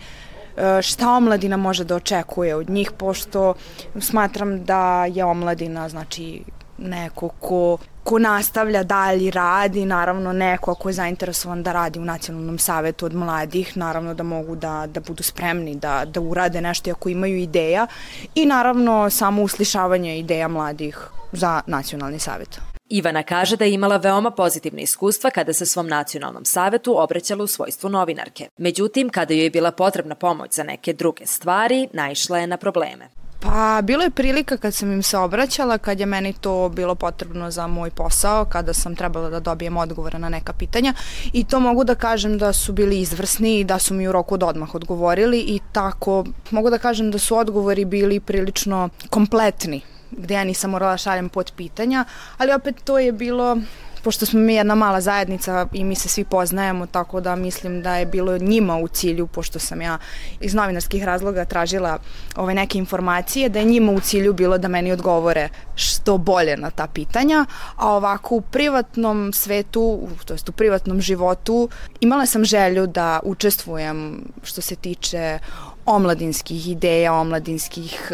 šta 0.81 1.09
omladina 1.09 1.57
može 1.57 1.83
da 1.83 1.95
očekuje 1.95 2.55
od 2.55 2.69
njih, 2.69 2.91
pošto 2.97 3.53
smatram 3.99 4.63
da 4.65 5.05
je 5.05 5.25
omladina, 5.25 5.89
znači, 5.89 6.43
neko 6.77 7.29
ko, 7.29 7.77
ko 8.03 8.19
nastavlja 8.19 8.83
dalji 8.83 9.31
rad 9.31 9.75
i 9.75 9.85
naravno 9.85 10.33
neko 10.33 10.71
ako 10.71 10.89
je 10.89 10.93
zainteresovan 10.93 11.63
da 11.63 11.71
radi 11.71 11.99
u 11.99 12.05
nacionalnom 12.05 12.57
savetu 12.57 13.05
od 13.05 13.13
mladih, 13.13 13.77
naravno 13.77 14.13
da 14.13 14.23
mogu 14.23 14.55
da, 14.55 14.87
da 14.87 14.99
budu 14.99 15.23
spremni 15.23 15.75
da, 15.75 16.05
da 16.05 16.21
urade 16.21 16.61
nešto 16.61 16.91
ako 16.91 17.09
imaju 17.09 17.37
ideja 17.37 17.87
i 18.35 18.45
naravno 18.45 19.09
samo 19.09 19.41
uslišavanje 19.41 20.19
ideja 20.19 20.47
mladih 20.47 21.07
za 21.31 21.61
nacionalni 21.67 22.19
savet. 22.19 22.72
Ivana 22.93 23.23
kaže 23.23 23.57
da 23.57 23.65
je 23.65 23.73
imala 23.73 23.97
veoma 23.97 24.31
pozitivne 24.31 24.81
iskustva 24.81 25.29
kada 25.29 25.53
se 25.53 25.65
svom 25.65 25.87
nacionalnom 25.87 26.45
savetu 26.45 27.01
obraćala 27.01 27.43
u 27.43 27.47
svojstvu 27.47 27.89
novinarke. 27.89 28.49
Međutim, 28.57 29.09
kada 29.09 29.33
joj 29.33 29.43
je 29.43 29.49
bila 29.49 29.71
potrebna 29.71 30.15
pomoć 30.15 30.53
za 30.53 30.63
neke 30.63 30.93
druge 30.93 31.25
stvari, 31.25 31.87
naišla 31.93 32.39
je 32.39 32.47
na 32.47 32.57
probleme. 32.57 33.09
Pa, 33.39 33.81
bilo 33.83 34.03
je 34.03 34.09
prilika 34.09 34.57
kad 34.57 34.73
sam 34.73 34.91
im 34.91 35.03
se 35.03 35.17
obraćala, 35.17 35.77
kad 35.77 35.99
je 35.99 36.05
meni 36.05 36.33
to 36.33 36.69
bilo 36.69 36.95
potrebno 36.95 37.51
za 37.51 37.67
moj 37.67 37.89
posao, 37.89 38.45
kada 38.45 38.73
sam 38.73 38.95
trebala 38.95 39.29
da 39.29 39.39
dobijem 39.39 39.77
odgovore 39.77 40.19
na 40.19 40.29
neka 40.29 40.53
pitanja 40.53 40.93
i 41.33 41.43
to 41.43 41.59
mogu 41.59 41.83
da 41.83 41.95
kažem 41.95 42.37
da 42.37 42.53
su 42.53 42.73
bili 42.73 42.99
izvrsni 42.99 43.59
i 43.59 43.63
da 43.63 43.79
su 43.79 43.93
mi 43.93 44.07
u 44.07 44.11
roku 44.11 44.35
od 44.35 44.43
odmah 44.43 44.75
odgovorili 44.75 45.39
i 45.39 45.59
tako 45.71 46.25
mogu 46.51 46.69
da 46.69 46.77
kažem 46.77 47.11
da 47.11 47.17
su 47.17 47.37
odgovori 47.37 47.85
bili 47.85 48.19
prilično 48.19 48.89
kompletni 49.09 49.81
gde 50.17 50.33
ja 50.33 50.43
nisam 50.43 50.71
morala 50.71 50.91
da 50.91 50.97
šaljem 50.97 51.29
pod 51.29 51.51
pitanja, 51.57 52.05
ali 52.37 52.53
opet 52.53 52.75
to 52.83 52.99
je 52.99 53.11
bilo 53.11 53.57
pošto 54.03 54.25
smo 54.25 54.39
mi 54.39 54.55
jedna 54.55 54.75
mala 54.75 55.01
zajednica 55.01 55.67
i 55.73 55.83
mi 55.83 55.95
se 55.95 56.09
svi 56.09 56.23
poznajemo, 56.23 56.85
tako 56.85 57.21
da 57.21 57.35
mislim 57.35 57.81
da 57.81 57.95
je 57.95 58.05
bilo 58.05 58.37
njima 58.37 58.77
u 58.77 58.87
cilju, 58.87 59.27
pošto 59.27 59.59
sam 59.59 59.81
ja 59.81 59.97
iz 60.39 60.53
novinarskih 60.53 61.03
razloga 61.03 61.45
tražila 61.45 61.97
ove 62.35 62.53
neke 62.53 62.77
informacije, 62.77 63.49
da 63.49 63.59
je 63.59 63.65
njima 63.65 63.91
u 63.91 63.99
cilju 63.99 64.33
bilo 64.33 64.57
da 64.57 64.67
meni 64.67 64.91
odgovore 64.91 65.49
što 65.75 66.17
bolje 66.17 66.57
na 66.57 66.69
ta 66.69 66.87
pitanja, 66.87 67.45
a 67.75 67.89
ovako 67.89 68.35
u 68.35 68.41
privatnom 68.41 69.33
svetu, 69.33 70.09
to 70.25 70.33
jest 70.33 70.49
u 70.49 70.51
privatnom 70.51 71.01
životu, 71.01 71.69
imala 71.99 72.25
sam 72.25 72.45
želju 72.45 72.87
da 72.87 73.19
učestvujem 73.23 74.23
što 74.43 74.61
se 74.61 74.75
tiče 74.75 75.39
omladinskih 75.85 76.69
ideja, 76.69 77.13
omladinskih 77.13 78.11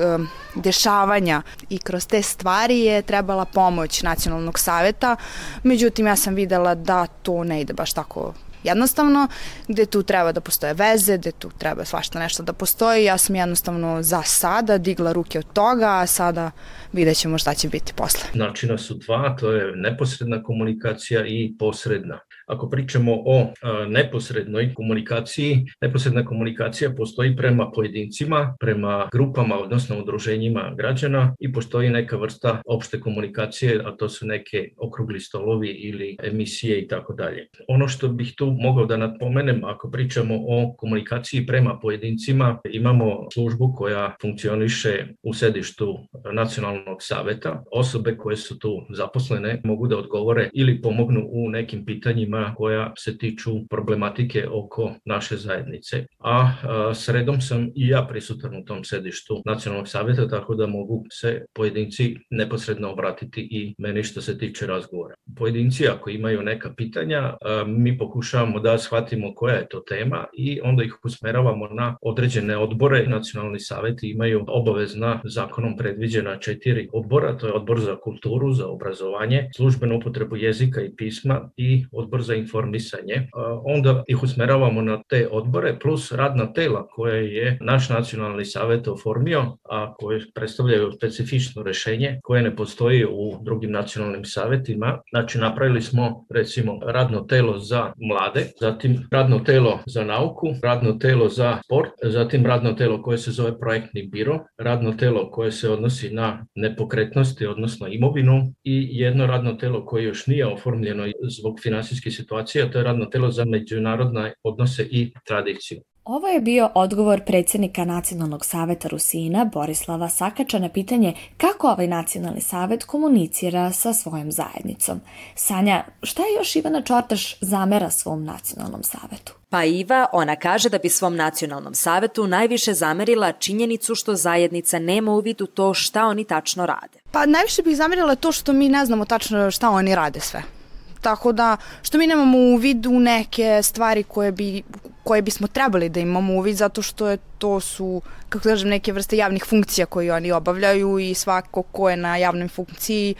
dešavanja 0.55 1.41
i 1.69 1.77
kroz 1.77 2.07
te 2.07 2.21
stvari 2.21 2.79
je 2.79 3.01
trebala 3.01 3.45
pomoć 3.45 4.01
Nacionalnog 4.03 4.59
saveta. 4.59 5.15
Međutim, 5.63 6.07
ja 6.07 6.15
sam 6.15 6.35
videla 6.35 6.75
da 6.75 7.07
to 7.07 7.43
ne 7.43 7.61
ide 7.61 7.73
baš 7.73 7.93
tako 7.93 8.33
jednostavno, 8.63 9.27
gde 9.67 9.85
tu 9.85 10.03
treba 10.03 10.31
da 10.31 10.41
postoje 10.41 10.73
veze, 10.73 11.17
gde 11.17 11.31
tu 11.31 11.49
treba 11.57 11.85
svašta 11.85 12.19
nešto 12.19 12.43
da 12.43 12.53
postoji. 12.53 13.03
Ja 13.05 13.17
sam 13.17 13.35
jednostavno 13.35 14.03
za 14.03 14.21
sada 14.21 14.77
digla 14.77 15.11
ruke 15.11 15.39
od 15.39 15.53
toga, 15.53 15.89
a 15.89 16.07
sada 16.07 16.51
vidjet 16.93 17.17
ćemo 17.17 17.37
šta 17.37 17.53
će 17.53 17.69
biti 17.69 17.93
posle. 17.93 18.29
Načina 18.33 18.77
su 18.77 18.93
dva, 18.93 19.35
to 19.39 19.51
je 19.51 19.75
neposredna 19.75 20.43
komunikacija 20.43 21.25
i 21.27 21.53
posredna. 21.59 22.19
Ako 22.49 22.69
pričamo 22.69 23.13
o 23.25 23.47
neposrednoj 23.87 24.73
komunikaciji, 24.73 25.65
neposredna 25.81 26.25
komunikacija 26.25 26.89
postoji 26.97 27.35
prema 27.35 27.71
pojedincima, 27.71 28.55
prema 28.59 29.09
grupama, 29.11 29.59
odnosno 29.59 29.99
udruženjima 29.99 30.73
građana 30.77 31.35
i 31.39 31.53
postoji 31.53 31.89
neka 31.89 32.17
vrsta 32.17 32.61
opšte 32.65 32.99
komunikacije, 32.99 33.81
a 33.85 33.91
to 33.91 34.09
su 34.09 34.27
neke 34.27 34.69
okrugli 34.77 35.19
stolovi 35.19 35.69
ili 35.69 36.17
emisije 36.23 36.79
i 36.81 36.87
tako 36.87 37.13
dalje. 37.13 37.47
Ono 37.67 37.87
što 37.87 38.07
bih 38.07 38.33
tu 38.37 38.55
mogao 38.59 38.85
da 38.85 38.97
napomenem, 38.97 39.63
ako 39.63 39.91
pričamo 39.91 40.35
o 40.35 40.75
komunikaciji 40.77 41.45
prema 41.45 41.79
pojedincima, 41.79 42.59
imamo 42.71 43.27
službu 43.33 43.73
koja 43.77 44.15
funkcioniše 44.21 45.07
u 45.23 45.33
sedištu 45.33 45.97
Nacionalnog 46.33 46.97
saveta. 46.99 47.63
Osobe 47.71 48.17
koje 48.17 48.37
su 48.37 48.59
tu 48.59 48.81
zaposlene 48.89 49.61
mogu 49.63 49.87
da 49.87 49.97
odgovore 49.97 50.49
ili 50.53 50.81
pomognu 50.81 51.27
u 51.31 51.49
nekim 51.49 51.85
pitanjima 51.85 52.38
pitanjima 52.39 52.55
koja 52.55 52.93
se 52.97 53.17
tiču 53.17 53.51
problematike 53.69 54.47
oko 54.51 54.93
naše 55.05 55.37
zajednice. 55.37 56.05
A, 56.19 56.51
a 56.63 56.93
sredom 56.93 57.41
sam 57.41 57.69
i 57.75 57.87
ja 57.87 58.05
prisutan 58.09 58.55
u 58.55 58.65
tom 58.65 58.83
sedištu 58.83 59.41
Nacionalnog 59.45 59.87
savjeta, 59.87 60.27
tako 60.27 60.55
da 60.55 60.67
mogu 60.67 61.05
se 61.11 61.45
pojedinci 61.53 62.15
neposredno 62.29 62.91
obratiti 62.91 63.47
i 63.51 63.75
meni 63.77 64.03
što 64.03 64.21
se 64.21 64.37
tiče 64.37 64.67
razgovora. 64.67 65.15
Pojedinci 65.37 65.87
ako 65.87 66.09
imaju 66.09 66.41
neka 66.41 66.73
pitanja, 66.77 67.19
a, 67.41 67.63
mi 67.67 67.97
pokušavamo 67.97 68.59
da 68.59 68.77
shvatimo 68.77 69.33
koja 69.35 69.55
je 69.55 69.67
to 69.69 69.79
tema 69.79 70.25
i 70.33 70.59
onda 70.63 70.83
ih 70.83 70.95
usmeravamo 71.03 71.67
na 71.67 71.97
određene 72.01 72.57
odbore. 72.57 73.07
Nacionalni 73.07 73.59
savjeti 73.59 74.11
imaju 74.11 74.45
obavezna 74.47 75.21
zakonom 75.23 75.77
predviđena 75.77 76.37
četiri 76.39 76.89
odbora, 76.93 77.37
to 77.37 77.47
je 77.47 77.53
odbor 77.53 77.79
za 77.79 77.95
kulturu, 77.95 78.53
za 78.53 78.67
obrazovanje, 78.67 79.49
službenu 79.55 79.97
upotrebu 79.97 80.35
jezika 80.35 80.81
i 80.81 80.95
pisma 80.97 81.49
i 81.57 81.85
odbor 81.91 82.21
za 82.21 82.28
informisanje, 82.35 83.27
onda 83.63 84.03
ih 84.07 84.23
usmeravamo 84.23 84.81
na 84.81 85.01
te 85.07 85.27
odbore 85.31 85.79
plus 85.79 86.11
radna 86.11 86.53
tela 86.53 86.87
koje 86.87 87.35
je 87.35 87.57
naš 87.61 87.89
nacionalni 87.89 88.45
savet 88.45 88.87
oformio, 88.87 89.57
a 89.69 89.93
koje 89.93 90.21
predstavljaju 90.35 90.91
specifično 90.91 91.63
rešenje 91.63 92.19
koje 92.23 92.41
ne 92.41 92.55
postoji 92.55 93.05
u 93.05 93.39
drugim 93.41 93.71
nacionalnim 93.71 94.25
savetima. 94.25 94.99
Znači 95.09 95.37
napravili 95.37 95.81
smo 95.81 96.25
recimo 96.29 96.79
radno 96.85 97.21
telo 97.21 97.59
za 97.59 97.93
mlade, 97.97 98.45
zatim 98.59 99.07
radno 99.11 99.39
telo 99.39 99.79
za 99.85 100.03
nauku, 100.03 100.47
radno 100.63 100.93
telo 100.93 101.29
za 101.29 101.57
sport, 101.65 101.89
zatim 102.03 102.45
radno 102.45 102.73
telo 102.73 103.01
koje 103.01 103.17
se 103.17 103.31
zove 103.31 103.59
projektni 103.59 104.03
biro, 104.03 104.39
radno 104.57 104.91
telo 104.91 105.31
koje 105.31 105.51
se 105.51 105.69
odnosi 105.69 106.09
na 106.13 106.45
nepokretnosti, 106.55 107.45
odnosno 107.45 107.87
imovinu 107.87 108.53
i 108.63 108.87
jedno 108.91 109.25
radno 109.27 109.53
telo 109.53 109.85
koje 109.85 110.03
još 110.03 110.27
nije 110.27 110.47
oformljeno 110.47 111.03
zbog 111.39 111.59
finansijskih 111.63 112.18
situacija, 112.19 112.71
to 112.71 112.77
je 112.77 112.83
radno 112.83 113.05
telo 113.05 113.31
za 113.31 113.45
međunarodne 113.45 114.33
odnose 114.43 114.83
i 114.91 115.13
tradiciju. 115.27 115.81
Ovo 116.09 116.27
je 116.27 116.41
bio 116.41 116.69
odgovor 116.75 117.21
predsjednika 117.25 117.85
Nacionalnog 117.85 118.45
saveta 118.45 118.87
Rusina 118.87 119.45
Borislava 119.45 120.09
Sakača 120.09 120.59
na 120.59 120.69
pitanje 120.69 121.13
kako 121.37 121.67
ovaj 121.67 121.87
nacionalni 121.87 122.41
savet 122.41 122.83
komunicira 122.83 123.71
sa 123.71 123.93
svojom 123.93 124.31
zajednicom. 124.31 125.01
Sanja, 125.35 125.83
šta 126.03 126.21
je 126.21 126.33
još 126.39 126.55
Ivana 126.55 126.81
Čortaš 126.81 127.39
zamera 127.41 127.89
svom 127.89 128.23
nacionalnom 128.23 128.83
savetu? 128.83 129.33
Pa 129.49 129.63
Iva, 129.63 130.05
ona 130.13 130.35
kaže 130.35 130.69
da 130.69 130.77
bi 130.77 130.89
svom 130.89 131.15
nacionalnom 131.15 131.73
savetu 131.73 132.27
najviše 132.27 132.73
zamerila 132.73 133.31
činjenicu 133.31 133.95
što 133.95 134.15
zajednica 134.15 134.79
nema 134.79 135.11
uvid 135.11 135.41
u 135.41 135.47
to 135.47 135.73
šta 135.73 136.05
oni 136.05 136.23
tačno 136.23 136.65
rade. 136.65 136.99
Pa 137.11 137.25
najviše 137.25 137.61
bih 137.61 137.77
zamerila 137.77 138.15
to 138.15 138.31
što 138.31 138.53
mi 138.53 138.69
ne 138.69 138.85
znamo 138.85 139.05
tačno 139.05 139.51
šta 139.51 139.69
oni 139.69 139.95
rade 139.95 140.19
sve. 140.19 140.58
Tako 141.01 141.31
da, 141.31 141.57
što 141.81 141.97
mi 141.97 142.07
nemamo 142.07 142.37
uvid 142.37 142.85
u 142.85 142.99
neke 142.99 143.63
stvari 143.63 144.03
koje, 144.03 144.31
bi, 144.31 144.63
koje 145.03 145.21
bismo 145.21 145.47
trebali 145.47 145.89
da 145.89 145.99
imamo 145.99 146.33
uvid, 146.33 146.55
zato 146.55 146.81
što 146.81 147.07
je, 147.07 147.17
to 147.37 147.59
su, 147.59 148.01
kako 148.29 148.43
da 148.43 148.49
kažem, 148.49 148.69
neke 148.69 148.93
vrste 148.93 149.17
javnih 149.17 149.45
funkcija 149.45 149.85
koje 149.85 150.13
oni 150.13 150.31
obavljaju 150.31 150.99
i 150.99 151.13
svako 151.13 151.61
ko 151.63 151.89
je 151.89 151.97
na 151.97 152.17
javnoj 152.17 152.47
funkciji 152.47 153.15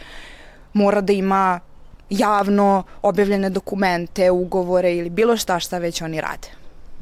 mora 0.72 1.00
da 1.00 1.12
ima 1.12 1.60
javno 2.10 2.82
objavljene 3.02 3.50
dokumente, 3.50 4.30
ugovore 4.30 4.96
ili 4.96 5.10
bilo 5.10 5.36
šta 5.36 5.60
šta 5.60 5.78
već 5.78 6.02
oni 6.02 6.20
rade. 6.20 6.59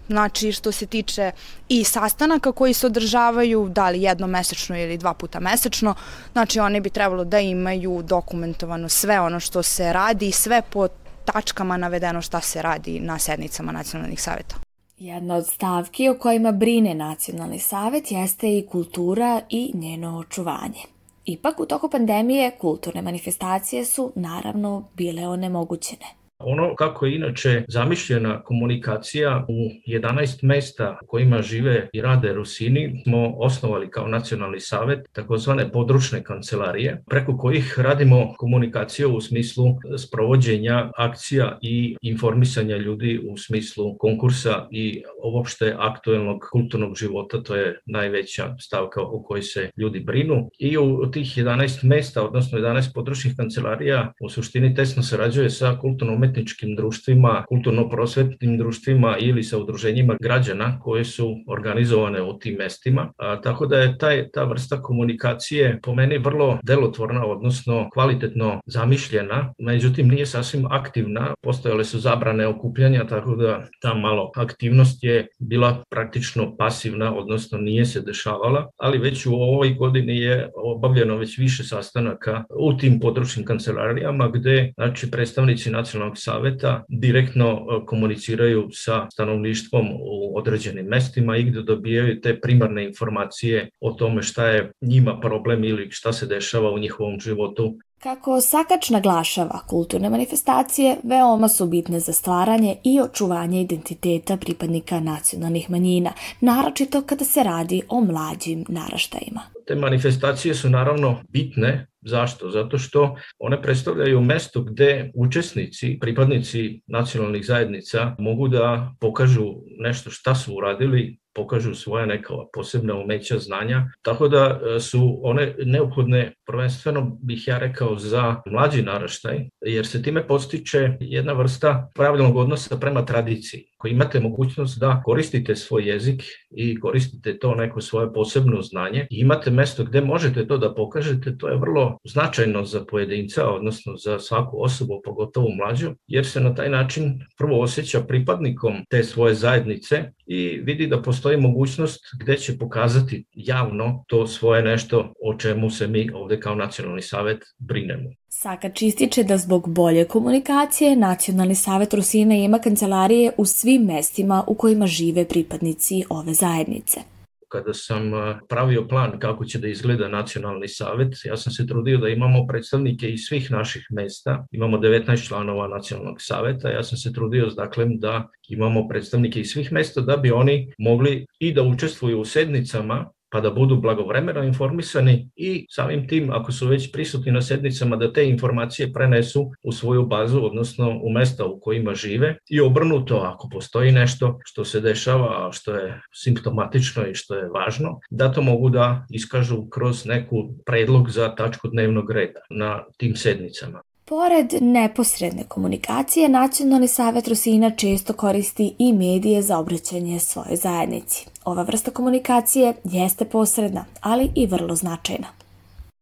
Znači, 0.08 0.52
što 0.52 0.72
se 0.72 0.86
tiče 0.86 1.30
i 1.68 1.84
sastanaka 1.84 2.52
koji 2.52 2.74
se 2.74 2.86
održavaju, 2.86 3.68
da 3.68 3.90
li 3.90 4.02
jedno 4.02 4.26
mesečno 4.26 4.78
ili 4.78 4.98
dva 4.98 5.14
puta 5.14 5.40
mesečno, 5.40 5.94
znači 6.32 6.60
oni 6.60 6.80
bi 6.80 6.90
trebalo 6.90 7.24
da 7.24 7.40
imaju 7.40 8.02
dokumentovano 8.02 8.88
sve 8.88 9.20
ono 9.20 9.40
što 9.40 9.62
se 9.62 9.92
radi 9.92 10.28
i 10.28 10.32
sve 10.32 10.62
po 10.70 10.88
tačkama 11.24 11.76
navedeno 11.76 12.22
šta 12.22 12.40
se 12.40 12.62
radi 12.62 13.00
na 13.00 13.18
sednicama 13.18 13.72
nacionalnih 13.72 14.22
saveta. 14.22 14.56
Jedna 14.98 15.34
od 15.34 15.46
stavki 15.46 16.08
o 16.08 16.18
kojima 16.18 16.52
brine 16.52 16.94
Nacionalni 16.94 17.58
savet 17.58 18.10
jeste 18.10 18.58
i 18.58 18.66
kultura 18.66 19.40
i 19.48 19.70
njeno 19.74 20.18
očuvanje. 20.18 20.82
Ipak, 21.24 21.60
u 21.60 21.66
toku 21.66 21.90
pandemije 21.90 22.50
kulturne 22.60 23.02
manifestacije 23.02 23.84
su 23.84 24.12
naravno 24.14 24.88
bile 24.94 25.28
onemogućene. 25.28 26.06
Ono 26.40 26.74
kako 26.74 27.06
je 27.06 27.14
inače 27.14 27.64
zamišljena 27.68 28.42
komunikacija 28.42 29.44
u 29.48 29.90
11 29.90 30.44
mesta 30.44 30.98
u 31.02 31.06
kojima 31.06 31.42
žive 31.42 31.88
i 31.92 32.00
rade 32.00 32.32
Rusini 32.32 33.00
smo 33.04 33.34
osnovali 33.36 33.90
kao 33.90 34.08
nacionalni 34.08 34.60
savet 34.60 35.08
takozvane 35.12 35.72
područne 35.72 36.22
kancelarije 36.24 37.02
preko 37.10 37.38
kojih 37.38 37.74
radimo 37.78 38.34
komunikaciju 38.36 39.14
u 39.14 39.20
smislu 39.20 39.64
sprovođenja 39.98 40.90
akcija 40.96 41.58
i 41.62 41.96
informisanja 42.02 42.76
ljudi 42.76 43.20
u 43.30 43.36
smislu 43.36 43.98
konkursa 43.98 44.68
i 44.70 45.02
uopšte 45.24 45.74
aktuelnog 45.78 46.44
kulturnog 46.52 46.96
života, 46.96 47.42
to 47.42 47.56
je 47.56 47.80
najveća 47.86 48.56
stavka 48.60 49.02
o 49.02 49.22
kojoj 49.22 49.42
se 49.42 49.70
ljudi 49.76 50.00
brinu. 50.00 50.50
I 50.58 50.78
u 50.78 51.10
tih 51.10 51.38
11 51.38 51.84
mesta, 51.84 52.24
odnosno 52.24 52.58
11 52.58 52.94
područnih 52.94 53.34
kancelarija, 53.36 54.12
u 54.20 54.28
suštini 54.28 54.74
tesno 54.74 55.02
sarađuje 55.02 55.50
sa 55.50 55.78
kulturnom 55.80 56.27
umetničkim 56.28 56.76
društvima, 56.76 57.44
kulturno-prosvetnim 57.48 58.58
društvima 58.58 59.16
ili 59.18 59.42
sa 59.42 59.58
udruženjima 59.58 60.16
građana 60.20 60.80
koje 60.80 61.04
su 61.04 61.36
organizovane 61.46 62.22
u 62.22 62.38
tim 62.38 62.54
mestima. 62.58 63.12
A, 63.16 63.40
tako 63.40 63.66
da 63.66 63.78
je 63.78 63.98
taj, 63.98 64.28
ta 64.32 64.44
vrsta 64.44 64.82
komunikacije 64.82 65.80
po 65.82 65.94
meni 65.94 66.18
vrlo 66.18 66.58
delotvorna, 66.62 67.26
odnosno 67.26 67.88
kvalitetno 67.92 68.60
zamišljena, 68.66 69.54
međutim 69.58 70.08
nije 70.08 70.26
sasvim 70.26 70.66
aktivna. 70.70 71.34
Postojale 71.42 71.84
su 71.84 71.98
zabrane 71.98 72.46
okupljanja, 72.46 73.06
tako 73.06 73.36
da 73.36 73.64
ta 73.80 73.94
malo 73.94 74.30
aktivnost 74.36 75.04
je 75.04 75.26
bila 75.38 75.84
praktično 75.90 76.56
pasivna, 76.56 77.14
odnosno 77.14 77.58
nije 77.58 77.84
se 77.84 78.00
dešavala, 78.00 78.70
ali 78.76 78.98
već 78.98 79.26
u 79.26 79.34
ovoj 79.34 79.74
godini 79.74 80.18
je 80.18 80.50
obavljeno 80.54 81.16
već 81.16 81.38
više 81.38 81.64
sastanaka 81.64 82.44
u 82.58 82.76
tim 82.76 83.00
područnim 83.00 83.46
kancelarijama 83.46 84.28
gde 84.28 84.72
znači, 84.76 85.10
predstavnici 85.10 85.70
nacionalnog 85.70 86.17
saveta 86.18 86.84
direktno 86.88 87.50
e, 87.52 87.86
komuniciraju 87.86 88.68
sa 88.72 89.06
stanovništvom 89.12 89.88
u 89.92 90.38
određenim 90.38 90.86
mestima 90.86 91.36
i 91.36 91.44
gde 91.44 91.62
dobijaju 91.62 92.20
te 92.20 92.40
primarne 92.40 92.84
informacije 92.84 93.70
o 93.80 93.92
tome 93.92 94.22
šta 94.22 94.48
je 94.48 94.72
njima 94.80 95.20
problem 95.20 95.64
ili 95.64 95.90
šta 95.90 96.12
se 96.12 96.26
dešava 96.26 96.70
u 96.70 96.78
njihovom 96.78 97.20
životu 97.20 97.78
Kako 98.02 98.40
Sakač 98.40 98.90
naglašava, 98.90 99.60
kulturne 99.66 100.10
manifestacije 100.10 100.96
veoma 101.02 101.48
su 101.48 101.66
bitne 101.66 102.00
za 102.00 102.12
stvaranje 102.12 102.76
i 102.84 103.00
očuvanje 103.00 103.60
identiteta 103.60 104.36
pripadnika 104.36 105.00
nacionalnih 105.00 105.70
manjina, 105.70 106.12
naročito 106.40 107.02
kada 107.02 107.24
se 107.24 107.42
radi 107.42 107.82
o 107.88 108.00
mlađim 108.00 108.64
naraštajima. 108.68 109.40
Te 109.66 109.74
manifestacije 109.74 110.54
su 110.54 110.70
naravno 110.70 111.16
bitne 111.28 111.86
Zašto? 112.00 112.50
Zato 112.50 112.78
što 112.78 113.16
one 113.38 113.62
predstavljaju 113.62 114.20
mesto 114.20 114.62
gde 114.62 115.10
učesnici, 115.14 115.98
pripadnici 116.00 116.80
nacionalnih 116.86 117.46
zajednica 117.46 118.14
mogu 118.18 118.48
da 118.48 118.94
pokažu 119.00 119.54
nešto 119.78 120.10
šta 120.10 120.34
su 120.34 120.54
uradili, 120.54 121.18
pokažu 121.38 121.74
svoja 121.74 122.06
neka 122.06 122.34
posebna 122.52 122.94
umeća, 122.94 123.38
znanja, 123.38 123.86
tako 124.02 124.28
da 124.28 124.60
e, 124.76 124.80
su 124.80 125.20
one 125.22 125.54
neophodne 125.64 126.32
prvenstveno 126.46 127.18
bih 127.22 127.48
ja 127.48 127.58
rekao 127.58 127.98
za 127.98 128.42
mlađi 128.46 128.82
naraštaj, 128.82 129.48
jer 129.60 129.86
se 129.86 130.02
time 130.02 130.26
postiče 130.26 130.96
jedna 131.00 131.32
vrsta 131.32 131.90
pravilnog 131.94 132.36
odnosa 132.36 132.76
prema 132.76 133.04
tradiciji. 133.04 133.64
Ako 133.78 133.88
imate 133.88 134.20
mogućnost 134.20 134.78
da 134.78 135.02
koristite 135.04 135.56
svoj 135.56 135.88
jezik 135.88 136.22
i 136.50 136.80
koristite 136.80 137.38
to 137.38 137.54
neko 137.54 137.80
svoje 137.80 138.12
posebno 138.12 138.62
znanje 138.62 139.06
i 139.10 139.20
imate 139.20 139.50
mesto 139.50 139.84
gde 139.84 140.00
možete 140.00 140.46
to 140.46 140.58
da 140.58 140.74
pokažete, 140.74 141.36
to 141.38 141.48
je 141.48 141.56
vrlo 141.56 141.98
značajno 142.04 142.64
za 142.64 142.84
pojedinca, 142.84 143.50
odnosno 143.50 143.96
za 143.96 144.18
svaku 144.18 144.62
osobu, 144.62 145.00
pogotovo 145.04 145.48
mlađu, 145.54 145.94
jer 146.06 146.26
se 146.26 146.40
na 146.40 146.54
taj 146.54 146.70
način 146.70 147.20
prvo 147.36 147.60
osjeća 147.60 148.00
pripadnikom 148.00 148.74
te 148.90 149.04
svoje 149.04 149.34
zajednice 149.34 150.12
i 150.26 150.60
vidi 150.62 150.86
da 150.86 151.02
postoji 151.02 151.36
mogućnost 151.36 152.00
gde 152.20 152.36
će 152.36 152.58
pokazati 152.58 153.24
javno 153.32 154.04
to 154.06 154.26
svoje 154.26 154.62
nešto 154.62 155.12
o 155.24 155.34
čemu 155.34 155.70
se 155.70 155.86
mi 155.86 156.10
ovde 156.14 156.40
kao 156.40 156.54
nacionalni 156.54 157.02
savet 157.02 157.44
brinemo. 157.58 158.10
Sakač 158.28 158.82
ističe 158.82 159.24
da 159.24 159.36
zbog 159.36 159.68
bolje 159.68 160.04
komunikacije 160.04 160.96
Nacionalni 160.96 161.54
savet 161.54 161.94
Rusina 161.94 162.34
ima 162.34 162.58
kancelarije 162.58 163.32
u 163.36 163.44
svim 163.44 163.82
mestima 163.82 164.44
u 164.46 164.54
kojima 164.54 164.86
žive 164.86 165.28
pripadnici 165.28 166.04
ove 166.10 166.34
zajednice 166.34 167.00
kada 167.48 167.74
sam 167.74 168.12
pravio 168.48 168.88
plan 168.88 169.18
kako 169.18 169.44
će 169.44 169.58
da 169.58 169.68
izgleda 169.68 170.08
nacionalni 170.08 170.68
savet, 170.68 171.14
ja 171.24 171.36
sam 171.36 171.52
se 171.52 171.66
trudio 171.66 171.98
da 171.98 172.08
imamo 172.08 172.46
predstavnike 172.46 173.10
iz 173.10 173.20
svih 173.20 173.50
naših 173.50 173.86
mesta. 173.90 174.46
Imamo 174.50 174.78
19 174.78 175.26
članova 175.26 175.68
nacionalnog 175.68 176.16
saveta. 176.20 176.70
Ja 176.70 176.82
sam 176.82 176.98
se 176.98 177.12
trudio 177.12 177.46
dakle 177.46 177.86
da 177.88 178.28
imamo 178.48 178.88
predstavnike 178.88 179.40
iz 179.40 179.50
svih 179.50 179.72
mesta 179.72 180.00
da 180.00 180.16
bi 180.16 180.30
oni 180.30 180.72
mogli 180.78 181.26
i 181.38 181.52
da 181.52 181.62
učestvuju 181.62 182.20
u 182.20 182.24
sednicama 182.24 183.10
pa 183.30 183.40
da 183.40 183.50
budu 183.50 183.76
blagovremeno 183.76 184.42
informisani 184.42 185.30
i 185.36 185.66
samim 185.70 186.08
tim, 186.08 186.30
ako 186.30 186.52
su 186.52 186.66
već 186.66 186.92
prisutni 186.92 187.32
na 187.32 187.42
sednicama, 187.42 187.96
da 187.96 188.12
te 188.12 188.28
informacije 188.28 188.92
prenesu 188.92 189.50
u 189.62 189.72
svoju 189.72 190.06
bazu, 190.06 190.40
odnosno 190.44 191.00
u 191.02 191.10
mesta 191.10 191.44
u 191.44 191.60
kojima 191.60 191.94
žive 191.94 192.36
i 192.50 192.60
obrnuto, 192.60 193.16
ako 193.16 193.48
postoji 193.52 193.92
nešto 193.92 194.38
što 194.44 194.64
se 194.64 194.80
dešava, 194.80 195.52
što 195.52 195.74
je 195.74 196.00
simptomatično 196.14 197.06
i 197.06 197.14
što 197.14 197.34
je 197.34 197.48
važno, 197.48 198.00
da 198.10 198.32
to 198.32 198.42
mogu 198.42 198.70
da 198.70 199.06
iskažu 199.10 199.68
kroz 199.70 200.06
neku 200.06 200.36
predlog 200.66 201.10
za 201.10 201.34
tačku 201.34 201.68
dnevnog 201.68 202.10
reda 202.10 202.40
na 202.50 202.84
tim 202.96 203.16
sednicama. 203.16 203.82
Pored 204.04 204.46
neposredne 204.60 205.44
komunikacije, 205.48 206.28
Nacionalni 206.28 206.88
savet 206.88 207.28
Rusina 207.28 207.70
često 207.70 208.12
koristi 208.12 208.74
i 208.78 208.92
medije 208.92 209.42
za 209.42 209.58
obraćanje 209.58 210.20
svoje 210.20 210.56
zajednici. 210.56 211.26
Ova 211.48 211.62
vrsta 211.62 211.90
komunikacije 211.90 212.74
jeste 212.84 213.24
posredna, 213.24 213.84
ali 214.00 214.30
i 214.34 214.46
vrlo 214.46 214.74
značajna. 214.74 215.26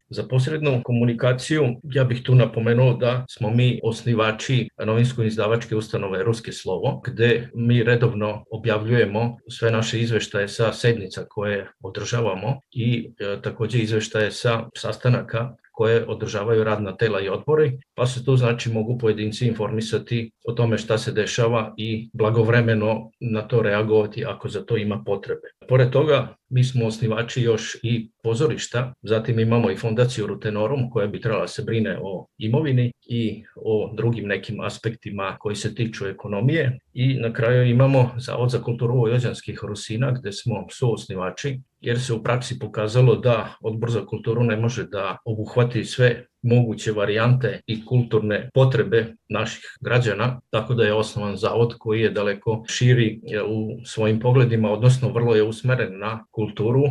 Za 0.09 0.23
posrednu 0.23 0.81
komunikaciju 0.85 1.63
ja 1.83 2.05
bih 2.05 2.23
tu 2.23 2.35
napomenuo 2.35 2.95
da 2.95 3.25
smo 3.31 3.51
mi 3.51 3.81
osnivači 3.83 4.69
novinsko-izdavačke 4.87 5.77
ustanove 5.77 6.25
Ruske 6.25 6.53
slovo, 6.53 7.01
gde 7.05 7.49
mi 7.55 7.83
redovno 7.83 8.45
objavljujemo 8.51 9.37
sve 9.49 9.71
naše 9.71 10.01
izveštaje 10.01 10.49
sa 10.49 10.73
sednica 10.73 11.25
koje 11.29 11.69
održavamo 11.81 12.61
i 12.73 13.13
e, 13.19 13.43
takođe 13.43 13.79
izveštaje 13.79 14.31
sa 14.31 14.63
sastanaka 14.77 15.55
koje 15.77 16.05
održavaju 16.09 16.65
radna 16.65 16.97
tela 16.97 17.21
i 17.21 17.29
odbori, 17.29 17.79
pa 17.95 18.07
se 18.07 18.25
tu 18.25 18.37
znači 18.37 18.73
mogu 18.73 18.99
pojedinci 18.99 19.47
informisati 19.47 20.31
o 20.49 20.53
tome 20.53 20.79
šta 20.79 20.99
se 20.99 21.12
dešava 21.12 21.75
i 21.77 22.11
blagovremeno 22.12 23.11
na 23.21 23.43
to 23.49 23.62
reagovati 23.62 24.25
ako 24.25 24.49
za 24.49 24.65
to 24.65 24.77
ima 24.77 25.03
potrebe. 25.07 25.49
Pored 25.69 25.91
toga, 25.91 26.37
mi 26.49 26.65
smo 26.65 26.87
osnivači 26.87 27.43
još 27.43 27.77
i 27.83 28.11
pozorišta, 28.23 28.93
zatim 29.03 29.39
imamo 29.39 29.71
i 29.71 29.77
fondaciju 29.77 30.27
Rutenorum 30.27 30.91
koja 30.91 31.07
bi 31.07 31.21
trebala 31.21 31.49
se 31.49 31.63
brine 31.63 31.99
o 32.03 32.27
imovini 32.39 32.93
i 33.03 33.45
o 33.57 33.93
drugim 33.97 34.29
nekim 34.29 34.61
aspektima 34.61 35.37
koji 35.41 35.57
se 35.57 35.75
tiču 35.75 36.07
ekonomije. 36.07 36.79
I 36.93 37.15
na 37.15 37.33
kraju 37.33 37.71
imamo 37.71 38.11
Zavod 38.17 38.51
za 38.51 38.63
kulturu 38.63 38.95
Vojvođanskih 38.95 39.59
Rusina 39.63 40.11
gde 40.11 40.33
smo 40.33 40.67
suosnivači 40.71 41.61
jer 41.81 42.01
se 42.01 42.13
u 42.13 42.23
praksi 42.23 42.59
pokazalo 42.59 43.17
da 43.17 43.55
Odbor 43.61 43.91
za 43.91 44.07
kulturu 44.07 44.45
ne 44.45 44.57
može 44.57 44.87
da 44.87 45.17
obuhvati 45.25 45.85
sve 45.85 46.27
moguće 46.42 46.92
varijante 46.92 47.61
i 47.66 47.85
kulturne 47.85 48.51
potrebe 48.55 49.14
naših 49.29 49.64
građana, 49.81 50.40
tako 50.51 50.75
da 50.75 50.85
je 50.85 50.94
osnovan 50.94 51.37
zavod 51.37 51.75
koji 51.79 52.01
je 52.01 52.11
daleko 52.11 52.64
širi 52.68 53.20
u 53.49 53.85
svojim 53.85 54.20
pogledima, 54.20 54.70
odnosno 54.70 55.09
vrlo 55.09 55.35
je 55.35 55.42
usmeren 55.42 55.99
na 55.99 56.25
kulturu, 56.31 56.83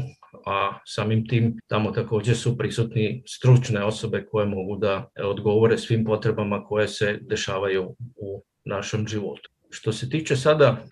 a 0.45 0.79
samim 0.85 1.27
tim 1.27 1.59
tamo 1.67 1.91
takođe 1.91 2.35
su 2.35 2.57
prisutni 2.57 3.23
stručne 3.27 3.83
osobe 3.83 4.25
koje 4.31 4.45
mogu 4.45 4.77
da 4.77 5.09
odgovore 5.23 5.77
svim 5.77 6.05
potrebama 6.05 6.63
koje 6.63 6.87
se 6.87 7.19
dešavaju 7.21 7.95
u 8.15 8.43
našem 8.65 9.07
životu. 9.07 9.49
Što 9.69 9.91
se 9.91 10.09
tiče 10.09 10.35
sada 10.35 10.85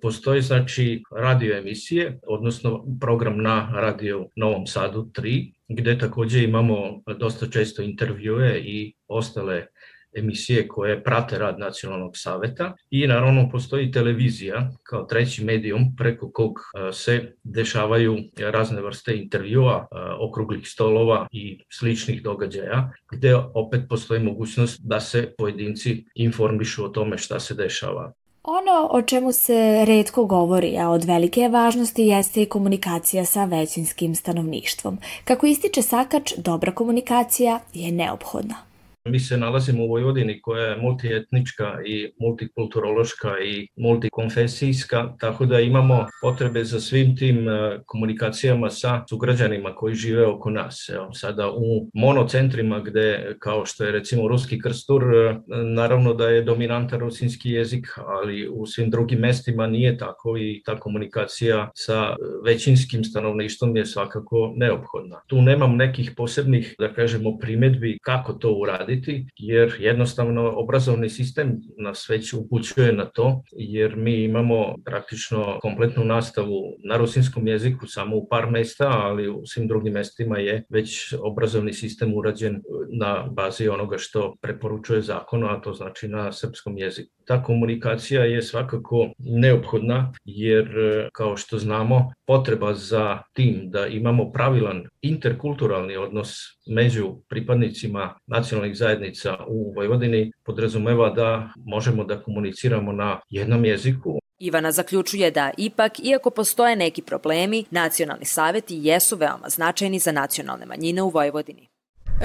Postoji 0.00 0.42
znači 0.42 1.02
radio 1.16 1.56
emisije, 1.56 2.18
odnosno 2.26 2.84
program 3.00 3.42
na 3.42 3.72
radio 3.74 4.26
Novom 4.36 4.66
Sadu 4.66 5.02
3, 5.02 5.52
gde 5.74 5.98
takođe 5.98 6.44
imamo 6.44 7.02
dosta 7.18 7.46
često 7.46 7.82
intervjue 7.82 8.60
i 8.60 8.94
ostale 9.08 9.66
emisije 10.14 10.68
koje 10.68 11.04
prate 11.04 11.38
rad 11.38 11.58
nacionalnog 11.58 12.12
saveta 12.14 12.74
i 12.90 13.06
naravno 13.06 13.48
postoji 13.50 13.90
televizija 13.90 14.70
kao 14.82 15.04
treći 15.04 15.44
medijum 15.44 15.96
preko 15.96 16.30
kog 16.30 16.58
se 16.92 17.32
dešavaju 17.42 18.18
razne 18.38 18.82
vrste 18.82 19.16
intervjua, 19.16 19.86
okruglih 20.20 20.68
stolova 20.68 21.26
i 21.30 21.58
sličnih 21.70 22.22
događaja, 22.22 22.92
gde 23.12 23.34
opet 23.34 23.82
postoji 23.88 24.22
mogućnost 24.22 24.80
da 24.84 25.00
se 25.00 25.34
pojedinci 25.38 26.04
informišu 26.14 26.84
o 26.84 26.88
tome 26.88 27.18
šta 27.18 27.40
se 27.40 27.54
dešava. 27.54 28.12
Ono 28.44 28.88
o 28.90 29.02
čemu 29.02 29.32
se 29.32 29.84
redko 29.84 30.24
govori, 30.24 30.78
a 30.78 30.90
od 30.90 31.04
velike 31.04 31.48
važnosti 31.48 32.02
jeste 32.02 32.42
i 32.42 32.46
komunikacija 32.46 33.24
sa 33.24 33.44
većinskim 33.44 34.14
stanovništvom. 34.14 34.98
Kako 35.24 35.46
ističe 35.46 35.82
Sakač, 35.82 36.32
dobra 36.36 36.72
komunikacija 36.72 37.60
je 37.74 37.92
neophodna. 37.92 38.71
Mi 39.04 39.20
se 39.20 39.36
nalazimo 39.36 39.84
u 39.84 39.88
Vojvodini 39.88 40.40
koja 40.40 40.66
je 40.66 40.76
multietnička 40.76 41.78
i 41.86 42.12
multikulturološka 42.20 43.28
i 43.44 43.68
multikonfesijska, 43.76 45.14
tako 45.18 45.46
da 45.46 45.60
imamo 45.60 46.06
potrebe 46.20 46.64
za 46.64 46.80
svim 46.80 47.16
tim 47.16 47.48
e, 47.48 47.80
komunikacijama 47.86 48.70
sa 48.70 49.04
sugrađanima 49.08 49.74
koji 49.74 49.94
žive 49.94 50.26
oko 50.26 50.50
nas. 50.50 50.88
Evo, 50.94 51.12
sada 51.12 51.50
u 51.50 51.88
monocentrima 51.94 52.80
gde, 52.80 53.36
kao 53.38 53.66
što 53.66 53.84
je 53.84 53.92
recimo 53.92 54.28
ruski 54.28 54.60
krstur, 54.60 55.02
e, 55.02 55.38
naravno 55.74 56.14
da 56.14 56.28
je 56.28 56.42
dominantan 56.42 57.00
rusinski 57.00 57.50
jezik, 57.50 57.86
ali 58.06 58.48
u 58.48 58.66
svim 58.66 58.90
drugim 58.90 59.18
mestima 59.18 59.66
nije 59.66 59.98
tako 59.98 60.36
i 60.38 60.62
ta 60.64 60.80
komunikacija 60.80 61.70
sa 61.74 62.16
većinskim 62.44 63.04
stanovništvom 63.04 63.76
je 63.76 63.86
svakako 63.86 64.52
neophodna. 64.56 65.20
Tu 65.26 65.42
nemam 65.42 65.76
nekih 65.76 66.12
posebnih, 66.16 66.74
da 66.78 66.92
kažemo, 66.92 67.38
primetbi 67.38 67.98
kako 68.02 68.32
to 68.32 68.52
uraditi 68.52 68.91
raditi, 68.92 69.26
jer 69.36 69.76
jednostavno 69.78 70.52
obrazovni 70.56 71.08
sistem 71.08 71.60
nas 71.78 72.08
već 72.08 72.32
upućuje 72.32 72.92
na 72.92 73.04
to, 73.04 73.42
jer 73.52 73.96
mi 73.96 74.24
imamo 74.24 74.74
praktično 74.84 75.58
kompletnu 75.62 76.04
nastavu 76.04 76.62
na 76.84 76.96
rusinskom 76.96 77.46
jeziku 77.46 77.86
samo 77.86 78.16
u 78.16 78.28
par 78.28 78.50
mesta, 78.50 78.88
ali 78.88 79.28
u 79.28 79.42
svim 79.46 79.68
drugim 79.68 79.92
mestima 79.92 80.38
je 80.38 80.64
već 80.68 81.14
obrazovni 81.20 81.72
sistem 81.72 82.14
urađen 82.14 82.62
na 82.98 83.28
bazi 83.30 83.68
onoga 83.68 83.98
što 83.98 84.36
preporučuje 84.40 85.02
zakon, 85.02 85.44
a 85.44 85.60
to 85.60 85.72
znači 85.72 86.08
na 86.08 86.32
srpskom 86.32 86.78
jeziku. 86.78 87.12
Ta 87.26 87.42
komunikacija 87.42 88.24
je 88.24 88.42
svakako 88.42 89.08
neophodna, 89.18 90.12
jer 90.24 90.68
kao 91.12 91.36
što 91.36 91.58
znamo, 91.58 92.12
potreba 92.26 92.74
za 92.74 93.18
tim 93.32 93.70
da 93.70 93.86
imamo 93.86 94.32
pravilan 94.32 94.84
interkulturalni 95.02 95.96
odnos 95.96 96.36
među 96.66 97.14
pripadnicima 97.28 98.14
nacionalnih 98.26 98.76
zajednica 98.76 99.36
u 99.48 99.72
Vojvodini 99.76 100.32
podrazumeva 100.44 101.10
da 101.10 101.48
možemo 101.66 102.04
da 102.04 102.22
komuniciramo 102.22 102.92
na 102.92 103.20
jednom 103.28 103.64
jeziku, 103.64 104.18
Ivana 104.44 104.72
zaključuje 104.72 105.30
da 105.30 105.50
ipak, 105.56 105.92
iako 106.04 106.30
postoje 106.30 106.76
neki 106.76 107.02
problemi, 107.02 107.64
nacionalni 107.70 108.24
saveti 108.24 108.78
jesu 108.82 109.16
veoma 109.16 109.48
značajni 109.48 109.98
za 109.98 110.12
nacionalne 110.12 110.66
manjine 110.66 111.02
u 111.02 111.08
Vojvodini. 111.08 111.68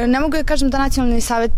Ne 0.08 0.20
mogu 0.20 0.38
da 0.38 0.44
kažem 0.44 0.70
da 0.70 0.78
nacionalni 0.78 1.22
savet 1.22 1.52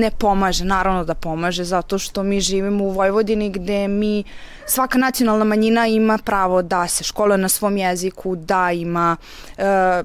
ne 0.00 0.10
pomaže, 0.18 0.64
naravno 0.64 1.04
da 1.04 1.14
pomaže, 1.14 1.64
zato 1.64 1.98
što 1.98 2.22
mi 2.22 2.40
živimo 2.40 2.84
u 2.84 2.90
Vojvodini 2.90 3.50
gde 3.50 3.88
mi, 3.88 4.24
svaka 4.66 4.98
nacionalna 4.98 5.44
manjina 5.44 5.86
ima 5.86 6.18
pravo 6.18 6.62
da 6.62 6.88
se 6.88 7.04
školuje 7.04 7.38
na 7.38 7.48
svom 7.48 7.76
jeziku, 7.76 8.36
da 8.36 8.72
ima 8.72 9.16
e, 9.58 10.02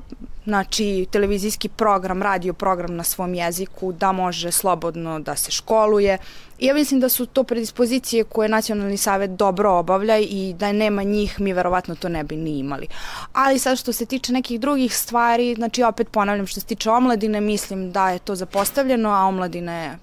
znači 0.49 1.05
televizijski 1.11 1.69
program, 1.69 2.21
radio 2.21 2.53
program 2.53 2.95
na 2.95 3.03
svom 3.03 3.33
jeziku, 3.33 3.91
da 3.91 4.11
može 4.11 4.51
slobodno 4.51 5.19
da 5.19 5.35
se 5.35 5.51
školuje. 5.51 6.17
I 6.59 6.65
ja 6.65 6.73
mislim 6.73 6.99
da 6.99 7.09
su 7.09 7.25
to 7.25 7.43
predispozicije 7.43 8.23
koje 8.23 8.49
Nacionalni 8.49 8.97
savet 8.97 9.31
dobro 9.31 9.71
obavlja 9.71 10.17
i 10.17 10.55
da 10.59 10.71
nema 10.71 11.03
njih 11.03 11.39
mi 11.39 11.53
verovatno 11.53 11.95
to 11.95 12.09
ne 12.09 12.23
bi 12.23 12.35
ni 12.35 12.59
imali. 12.59 12.87
Ali 13.33 13.59
sad 13.59 13.77
što 13.77 13.93
se 13.93 14.05
tiče 14.05 14.33
nekih 14.33 14.59
drugih 14.59 14.97
stvari, 14.97 15.55
znači 15.55 15.83
opet 15.83 16.09
ponavljam 16.11 16.47
što 16.47 16.59
se 16.59 16.65
tiče 16.65 16.89
omladine, 16.89 17.41
mislim 17.41 17.91
da 17.91 18.09
je 18.09 18.19
to 18.19 18.35
zapostavljeno, 18.35 19.09
a 19.09 19.25
omladina 19.25 19.73
je 19.73 19.97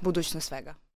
budućnost 0.00 0.48
svega. 0.48 0.87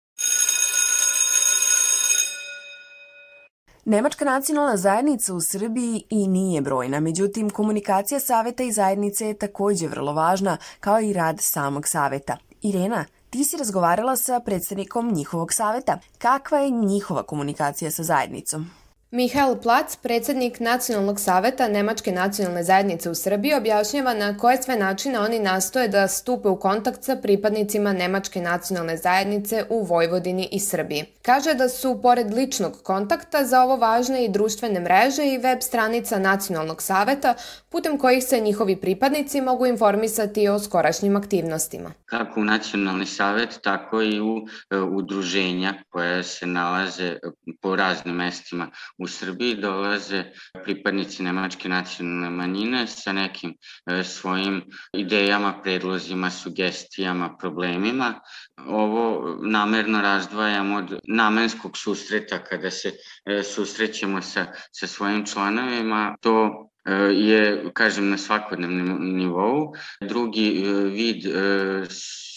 Nemačka 3.85 4.25
nacionalna 4.25 4.77
zajednica 4.77 5.35
u 5.35 5.41
Srbiji 5.41 6.03
i 6.11 6.29
nije 6.29 6.61
brojna, 6.61 7.01
međutim 7.01 7.51
komunikacija 7.51 8.21
saveta 8.21 8.63
i 8.63 8.73
zajednice 8.73 9.27
je 9.27 9.35
takođe 9.35 9.89
vrlo 9.89 10.13
važna, 10.13 10.57
kao 10.81 11.01
i 11.01 11.13
rad 11.13 11.37
samog 11.41 11.89
saveta. 11.89 12.37
Irena, 12.63 13.05
ti 13.31 13.45
si 13.45 13.57
razgovarala 13.57 14.17
sa 14.17 14.41
predstavnikom 14.41 15.13
njihovog 15.15 15.53
saveta. 15.53 15.99
Kakva 16.19 16.59
je 16.59 16.71
njihova 16.71 17.23
komunikacija 17.23 17.91
sa 17.91 18.03
zajednicom? 18.03 18.71
Mihael 19.15 19.57
Plac, 19.57 19.97
predsednik 19.97 20.61
Nacionalnog 20.61 21.21
saveta 21.21 21.69
Nemačke 21.69 22.13
nacionalne 22.13 22.63
zajednice 22.63 23.11
u 23.11 23.15
Srbiji, 23.15 23.55
objašnjava 23.55 24.15
na 24.15 24.39
koje 24.39 24.63
sve 24.63 24.77
načine 24.77 25.21
oni 25.21 25.39
nastoje 25.39 25.89
da 25.89 26.09
stupe 26.09 26.49
u 26.49 26.57
kontakt 26.57 27.05
sa 27.05 27.17
pripadnicima 27.17 27.93
Nemačke 27.93 28.41
nacionalne 28.41 28.97
zajednice 28.97 29.65
u 29.71 29.83
Vojvodini 29.83 30.49
i 30.53 30.61
Srbiji. 30.61 31.05
Kaže 31.23 31.55
da 31.55 31.69
su, 31.69 31.99
pored 32.03 32.35
ličnog 32.35 32.83
kontakta, 32.83 33.45
za 33.45 33.63
ovo 33.63 33.77
važne 33.77 34.25
i 34.25 34.29
društvene 34.29 34.81
mreže 34.81 35.27
i 35.27 35.39
web 35.39 35.59
stranica 35.61 36.19
Nacionalnog 36.19 36.83
saveta, 36.83 37.35
putem 37.71 37.99
kojih 37.99 38.25
se 38.25 38.41
njihovi 38.41 38.77
pripadnici 38.77 39.41
mogu 39.41 39.67
informisati 39.67 40.49
o 40.49 40.59
skorašnjim 40.59 41.17
aktivnostima. 41.17 41.93
Kako 42.07 42.41
u 42.41 42.45
Nacionalni 42.45 43.07
savet, 43.07 43.59
tako 43.63 44.03
i 44.03 44.21
u 44.21 44.47
e, 44.71 44.77
udruženja 44.77 45.75
koja 45.89 46.23
se 46.23 46.47
nalaze 46.47 47.17
po 47.61 47.77
raznim 47.77 48.15
mestima 48.15 48.71
u 49.03 49.07
Srbiji 49.09 49.55
dolaze 49.55 50.25
pripadnici 50.65 51.23
nemačke 51.23 51.69
nacionalne 51.69 52.31
manjine 52.31 52.87
sa 52.87 53.13
nekim 53.13 53.55
e, 53.87 54.05
svojim 54.05 54.63
idejama, 54.93 55.53
predlozima, 55.63 56.31
sugestijama, 56.31 57.37
problemima. 57.37 58.21
Ovo 58.67 59.37
namerno 59.43 60.03
razdvajamo 60.03 60.77
od 60.77 60.99
namenskog 61.09 61.79
susreta 61.79 62.45
kada 62.45 62.71
se 62.71 62.93
e, 63.25 63.43
susrećemo 63.43 64.23
sa, 64.23 64.47
sa 64.73 64.87
svojim 64.87 65.27
članovima. 65.27 66.17
To 66.21 66.69
je, 67.11 67.65
kažem, 67.75 68.11
na 68.11 68.19
svakodnevnom 68.19 69.17
nivou. 69.17 69.75
Drugi 70.01 70.65
vid 70.93 71.25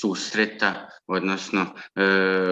susreta 0.01 0.89
odnosno 1.07 1.65
e, 1.95 2.03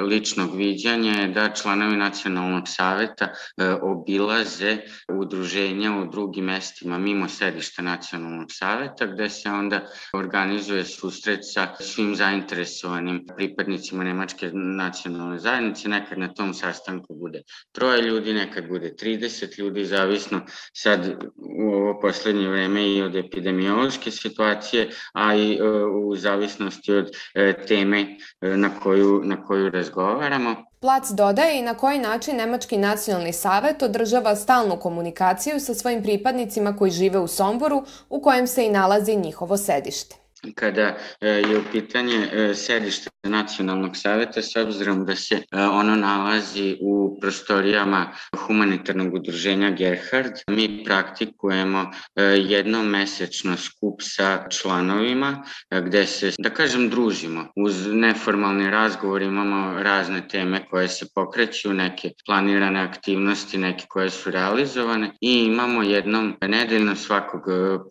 ličnog 0.02 0.56
viđanja 0.56 1.12
je 1.12 1.28
da 1.28 1.54
članovi 1.54 1.98
nacionalnog 1.98 2.64
saveta 2.68 3.26
e, 3.26 3.70
obilaze 3.82 4.78
udruženja 5.10 5.98
u 5.98 6.06
drugim 6.06 6.46
mestima 6.46 6.98
mimo 6.98 7.30
sedišta 7.30 7.82
nacionalnog 7.82 8.48
saveta 8.52 9.06
gde 9.06 9.30
se 9.30 9.50
onda 9.50 9.82
organizuje 10.14 10.86
susret 10.86 11.40
sa 11.54 11.68
svim 11.80 12.16
zainteresovanim 12.16 13.26
pripadnicima 13.38 14.04
Nemačke 14.04 14.52
nacionalne 14.54 15.40
zajednice. 15.40 15.90
Nekad 15.90 16.18
na 16.18 16.34
tom 16.34 16.54
sastanku 16.54 17.16
bude 17.16 17.42
troje 17.72 18.02
ljudi, 18.02 18.34
nekad 18.34 18.68
bude 18.68 18.94
30 19.02 19.60
ljudi, 19.60 19.86
zavisno 19.86 20.42
sad 20.74 21.24
u 21.36 21.83
ovo 21.84 22.00
poslednje 22.00 22.48
vreme 22.48 22.88
i 22.88 23.02
od 23.02 23.16
epidemiološke 23.16 24.12
situacije, 24.12 24.90
a 25.14 25.36
i 25.36 25.54
e, 25.54 25.64
u 25.86 26.16
zavisnosti 26.16 26.94
od 26.94 27.12
e, 27.36 27.54
teme 27.68 28.06
na 28.42 28.70
koju, 28.84 29.22
na 29.24 29.44
koju 29.44 29.70
razgovaramo. 29.70 30.56
Plac 30.80 31.12
dodaje 31.12 31.60
i 31.60 31.62
na 31.62 31.74
koji 31.74 32.00
način 32.00 32.36
Nemački 32.36 32.78
nacionalni 32.78 33.34
savet 33.34 33.84
održava 33.84 34.36
stalnu 34.36 34.80
komunikaciju 34.80 35.60
sa 35.60 35.74
svojim 35.74 36.04
pripadnicima 36.04 36.76
koji 36.78 36.92
žive 36.92 37.20
u 37.20 37.28
Somboru, 37.28 37.84
u 38.10 38.22
kojem 38.22 38.48
se 38.48 38.66
i 38.66 38.72
nalazi 38.72 39.16
njihovo 39.16 39.58
sedište 39.58 40.23
kada 40.56 40.98
e, 41.22 41.28
je 41.28 41.58
u 41.58 41.62
pitanje 41.72 42.30
e, 42.32 42.56
sedište 42.56 43.10
Nacionalnog 43.24 43.98
saveta, 43.98 44.42
s 44.42 44.56
obzirom 44.56 45.06
da 45.06 45.16
se 45.16 45.36
e, 45.36 45.62
ono 45.62 45.96
nalazi 45.96 46.78
u 46.82 47.18
prostorijama 47.22 48.12
humanitarnog 48.38 49.14
udruženja 49.14 49.70
Gerhard, 49.70 50.34
mi 50.48 50.84
praktikujemo 50.86 51.92
jednom 52.36 52.90
mesečno 52.90 53.58
skup 53.58 54.02
sa 54.02 54.48
članovima 54.50 55.44
gde 55.70 56.06
se, 56.08 56.32
da 56.40 56.50
kažem, 56.50 56.90
družimo. 56.90 57.48
Uz 57.56 57.88
neformalni 57.88 58.70
razgovor 58.70 59.22
imamo 59.22 59.84
razne 59.84 60.28
teme 60.28 60.66
koje 60.70 60.88
se 60.88 61.06
pokreću, 61.16 61.74
neke 61.74 62.12
planirane 62.26 62.80
aktivnosti, 62.82 63.58
neke 63.58 63.86
koje 63.90 64.10
su 64.10 64.32
realizovane 64.32 65.12
i 65.22 65.44
imamo 65.44 65.84
jednom 65.84 66.36
nedeljno 66.42 66.96
svakog 66.96 67.42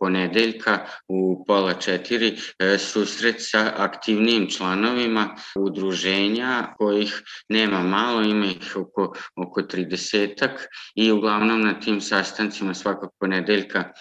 ponedeljka 0.01 0.79
u 1.09 1.45
pola 1.47 1.75
četiri 1.75 2.37
E, 2.37 2.42
susret 2.79 3.37
sa 3.39 3.73
aktivnijim 3.77 4.51
članovima 4.51 5.37
udruženja 5.57 6.75
kojih 6.79 7.23
nema 7.49 7.83
malo, 7.83 8.23
ima 8.23 8.47
ih 8.47 8.77
oko, 8.77 9.13
oko 9.37 9.61
30-ak 9.61 10.67
i 10.95 11.13
uglavnom 11.13 11.63
na 11.63 11.81
tim 11.81 12.01
sastancima 12.01 12.75
svakog 12.75 13.11
ponedeljka 13.21 13.93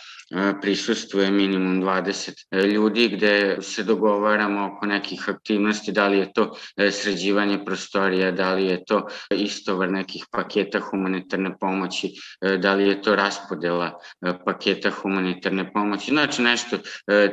prisustuje 0.62 1.32
minimum 1.32 1.84
20 1.84 2.66
ljudi 2.74 3.10
gde 3.10 3.58
se 3.62 3.84
dogovaramo 3.84 4.66
oko 4.66 4.86
nekih 4.86 5.30
aktivnosti, 5.30 5.92
da 5.92 6.08
li 6.08 6.18
je 6.18 6.34
to 6.34 6.56
sređivanje 6.92 7.66
prostorija, 7.66 8.32
da 8.32 8.54
li 8.54 8.66
je 8.66 8.84
to 8.86 9.08
istovar 9.30 9.92
nekih 9.92 10.26
paketa 10.32 10.80
humanitarne 10.80 11.58
pomoći, 11.60 12.14
da 12.58 12.74
li 12.74 12.88
je 12.88 13.02
to 13.02 13.16
raspodela 13.16 14.00
paketa 14.46 14.90
humanitarne 14.90 15.74
pomoći. 15.74 16.12
Znači 16.12 16.42
nešto 16.42 16.78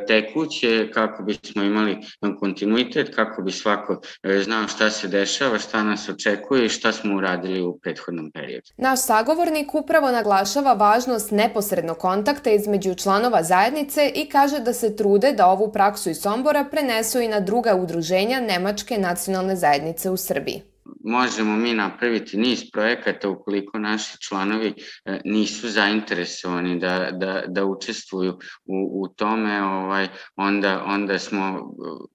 tekuće 0.06 0.90
kako 0.90 1.22
bismo 1.22 1.62
imali 1.62 1.98
kontinuitet, 2.40 3.14
kako 3.14 3.42
bi 3.42 3.52
svako 3.52 4.00
znao 4.44 4.68
šta 4.68 4.90
se 4.90 5.08
dešava, 5.08 5.58
šta 5.58 5.82
nas 5.82 6.08
očekuje 6.08 6.66
i 6.66 6.68
šta 6.68 6.92
smo 6.92 7.16
uradili 7.16 7.62
u 7.62 7.78
prethodnom 7.78 8.30
periodu. 8.30 8.66
Naš 8.76 9.02
sagovornik 9.02 9.74
upravo 9.74 10.10
naglašava 10.10 10.72
važnost 10.72 11.30
neposrednog 11.30 11.98
kontakta 11.98 12.50
između 12.50 12.87
članova 12.94 13.42
zajednice 13.42 14.12
i 14.14 14.28
kaže 14.28 14.60
da 14.60 14.72
se 14.72 14.96
trude 14.96 15.32
da 15.32 15.46
ovu 15.46 15.72
praksu 15.72 16.10
iz 16.10 16.20
Sombora 16.20 16.64
prenesu 16.64 17.20
i 17.20 17.28
na 17.28 17.40
druga 17.40 17.74
udruženja 17.74 18.40
Nemačke 18.40 18.98
nacionalne 18.98 19.56
zajednice 19.56 20.10
u 20.10 20.16
Srbiji 20.16 20.62
možemo 21.08 21.56
mi 21.56 21.74
napraviti 21.74 22.36
niz 22.36 22.70
projekata 22.72 23.28
ukoliko 23.28 23.78
naši 23.78 24.18
članovi 24.20 24.74
e, 25.04 25.20
nisu 25.24 25.68
zainteresovani 25.68 26.78
da, 26.78 27.10
da, 27.12 27.42
da 27.46 27.64
učestvuju 27.64 28.32
u, 28.64 29.02
u 29.02 29.08
tome, 29.08 29.62
ovaj, 29.62 30.08
onda, 30.36 30.84
onda 30.86 31.18
smo 31.18 31.46
e, 31.46 31.60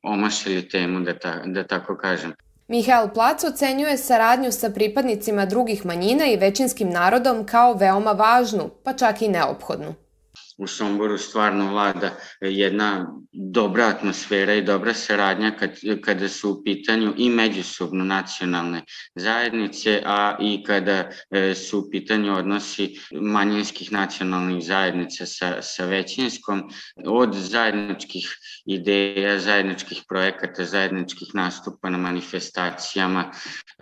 omašili 0.04 0.70
temu, 0.70 1.00
da, 1.00 1.20
ta, 1.20 1.42
da 1.46 1.64
tako 1.64 1.98
kažem. 1.98 2.34
Mihael 2.68 3.10
Plac 3.14 3.44
ocenjuje 3.44 3.98
saradnju 3.98 4.52
sa 4.52 4.70
pripadnicima 4.70 5.46
drugih 5.46 5.86
manjina 5.86 6.26
i 6.26 6.38
većinskim 6.38 6.90
narodom 6.90 7.46
kao 7.46 7.74
veoma 7.74 8.12
važnu, 8.12 8.70
pa 8.84 8.94
čak 8.94 9.22
i 9.22 9.28
neophodnu 9.28 10.03
u 10.64 10.68
Somboru 10.68 11.18
stvarno 11.18 11.72
vlada 11.72 12.12
jedna 12.42 13.08
dobra 13.32 13.88
atmosfera 13.88 14.54
i 14.54 14.62
dobra 14.62 14.94
saradnja 14.94 15.52
kad, 15.60 15.72
kada 16.02 16.30
su 16.30 16.52
u 16.52 16.64
pitanju 16.64 17.14
i 17.18 17.30
međusobno 17.30 18.04
nacionalne 18.04 18.84
zajednice, 19.16 20.02
a 20.06 20.38
i 20.40 20.64
kada 20.64 21.10
e, 21.32 21.54
su 21.56 21.80
u 21.80 21.90
pitanju 21.92 22.38
odnosi 22.38 23.00
manjinskih 23.12 23.92
nacionalnih 23.92 24.66
zajednica 24.66 25.26
sa, 25.26 25.62
sa 25.62 25.86
većinskom, 25.86 26.64
od 27.06 27.34
zajedničkih 27.34 28.38
ideja, 28.66 29.40
zajedničkih 29.40 30.04
projekata, 30.10 30.66
zajedničkih 30.66 31.28
nastupa 31.34 31.90
na 31.90 31.98
manifestacijama, 31.98 33.32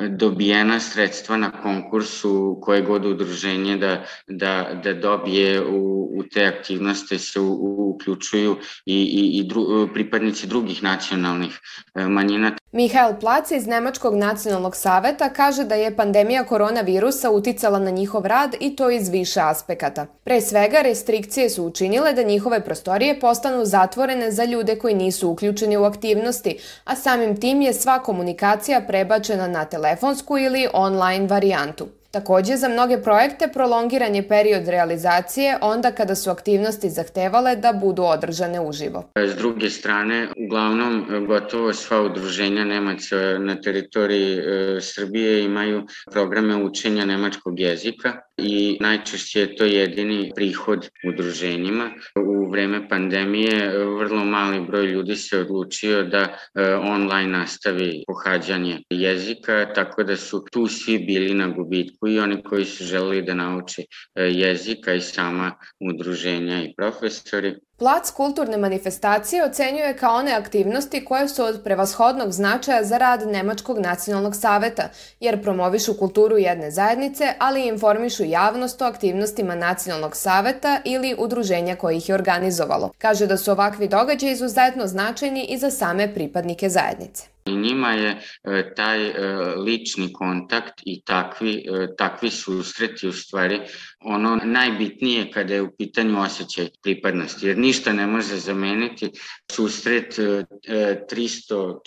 dobijena 0.09 0.79
sredstva 0.79 1.37
na 1.37 1.61
konkursu 1.61 2.59
koje 2.61 2.81
god 2.81 3.05
udruženje 3.05 3.77
da, 3.77 4.05
da, 4.27 4.81
da 4.83 4.93
dobije 4.93 5.65
u, 5.65 6.09
u 6.17 6.23
te 6.23 6.45
aktivnosti 6.45 6.70
se 7.19 7.39
u, 7.39 7.89
uključuju 7.95 8.57
i, 8.85 8.95
i, 8.95 9.39
i 9.39 9.43
dru, 9.43 9.87
pripadnici 9.93 10.47
drugih 10.47 10.83
nacionalnih 10.83 11.59
e, 11.95 12.07
manjina. 12.07 12.51
Mihael 12.71 13.13
Plac 13.19 13.51
iz 13.51 13.67
Nemačkog 13.67 14.15
nacionalnog 14.15 14.75
saveta 14.75 15.29
kaže 15.29 15.63
da 15.63 15.75
je 15.75 15.95
pandemija 15.95 16.43
koronavirusa 16.43 17.29
uticala 17.29 17.79
na 17.79 17.89
njihov 17.89 18.25
rad 18.25 18.55
i 18.59 18.75
to 18.75 18.89
iz 18.89 19.09
više 19.09 19.39
aspekata. 19.39 20.05
Pre 20.23 20.41
svega, 20.41 20.81
restrikcije 20.81 21.49
su 21.49 21.65
učinile 21.65 22.13
da 22.13 22.23
njihove 22.23 22.65
prostorije 22.65 23.19
postanu 23.19 23.65
zatvorene 23.65 24.31
za 24.31 24.45
ljude 24.45 24.75
koji 24.75 24.95
nisu 24.95 25.29
uključeni 25.29 25.77
u 25.77 25.83
aktivnosti, 25.83 26.57
a 26.83 26.95
samim 26.95 27.39
tim 27.41 27.61
je 27.61 27.73
sva 27.73 27.99
komunikacija 27.99 28.81
prebačena 28.87 29.47
na 29.47 29.65
telefonsku 29.65 30.37
ili 30.37 30.67
online 30.73 31.27
varijantu. 31.27 31.87
Takođe, 32.11 32.55
za 32.55 32.67
mnoge 32.67 33.01
projekte 33.01 33.47
prolongiran 33.53 34.15
je 34.15 34.27
period 34.27 34.67
realizacije 34.67 35.57
onda 35.61 35.91
kada 35.91 36.15
su 36.15 36.29
aktivnosti 36.29 36.89
zahtevale 36.89 37.55
da 37.55 37.73
budu 37.73 38.03
održane 38.03 38.59
uživo. 38.59 39.03
S 39.15 39.35
druge 39.35 39.69
strane, 39.69 40.27
uglavnom, 40.45 41.05
gotovo 41.27 41.73
sva 41.73 42.01
udruženja 42.01 42.63
Nemaca 42.63 43.15
na 43.39 43.61
teritoriji 43.61 44.37
e, 44.37 44.81
Srbije 44.81 45.43
imaju 45.43 45.83
programe 46.11 46.55
učenja 46.55 47.05
nemačkog 47.05 47.59
jezika 47.59 48.13
i 48.43 48.77
najčešće 48.79 49.39
je 49.39 49.55
to 49.55 49.65
jedini 49.65 50.31
prihod 50.35 50.89
udruženjima. 51.07 51.91
U 52.15 52.51
vreme 52.51 52.89
pandemije 52.89 53.77
vrlo 53.77 54.25
mali 54.25 54.61
broj 54.67 54.85
ljudi 54.85 55.15
se 55.15 55.39
odlučio 55.39 56.03
da 56.03 56.19
e, 56.19 56.75
online 56.75 57.37
nastavi 57.37 58.03
pohađanje 58.07 58.79
jezika, 58.89 59.73
tako 59.73 60.03
da 60.03 60.17
su 60.17 60.45
tu 60.51 60.67
svi 60.67 60.99
bili 60.99 61.33
na 61.33 61.47
gubitku 61.47 62.07
i 62.07 62.19
oni 62.19 62.43
koji 62.43 62.65
su 62.65 62.83
želeli 62.83 63.21
da 63.21 63.33
nauče 63.33 63.81
e, 63.81 64.23
jezika 64.23 64.93
i 64.93 65.01
sama 65.01 65.51
udruženja 65.79 66.63
i 66.63 66.73
profesori. 66.77 67.55
Plac 67.81 68.11
kulturne 68.11 68.57
manifestacije 68.57 69.45
ocenjuje 69.45 69.97
kao 69.97 70.15
one 70.15 70.31
aktivnosti 70.31 71.05
koje 71.05 71.27
su 71.27 71.43
od 71.43 71.61
prevashodnog 71.63 72.31
značaja 72.31 72.83
za 72.83 72.97
rad 72.97 73.27
Nemačkog 73.27 73.79
nacionalnog 73.79 74.35
saveta, 74.35 74.89
jer 75.19 75.41
promovišu 75.43 75.97
kulturu 75.97 76.37
jedne 76.37 76.71
zajednice, 76.71 77.33
ali 77.39 77.63
i 77.63 77.67
informišu 77.67 78.23
javnost 78.23 78.81
o 78.81 78.85
aktivnostima 78.85 79.55
nacionalnog 79.55 80.15
saveta 80.15 80.81
ili 80.85 81.15
udruženja 81.17 81.75
koje 81.75 81.97
ih 81.97 82.09
je 82.09 82.15
organizovalo. 82.15 82.91
Kaže 82.97 83.27
da 83.27 83.37
su 83.37 83.51
ovakvi 83.51 83.87
događaji 83.87 84.31
izuzetno 84.31 84.87
značajni 84.87 85.45
i 85.49 85.57
za 85.57 85.71
same 85.71 86.13
pripadnike 86.13 86.69
zajednice. 86.69 87.30
I 87.45 87.55
njima 87.55 87.91
je 87.91 88.21
e, 88.43 88.73
taj 88.75 89.07
e, 89.07 89.13
lični 89.55 90.13
kontakt 90.13 90.73
i 90.85 91.01
takvi, 91.05 91.53
e, 91.53 91.87
takvi 91.97 92.29
susreti 92.29 93.07
u 93.07 93.13
stvari 93.13 93.59
ono 93.99 94.39
najbitnije 94.43 95.31
kada 95.31 95.53
je 95.53 95.61
u 95.61 95.75
pitanju 95.77 96.21
osjećaj 96.21 96.67
pripadnosti, 96.83 97.47
jer 97.47 97.57
ništa 97.57 97.93
ne 97.93 98.07
može 98.07 98.35
zameniti 98.35 99.11
susret 99.51 100.19
300, 100.19 101.05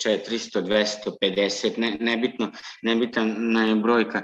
400, 0.05 0.61
250, 1.21 1.77
ne, 1.77 1.97
nebitno, 1.99 2.51
nebitna 2.81 3.65
je 3.65 3.75
brojka 3.75 4.21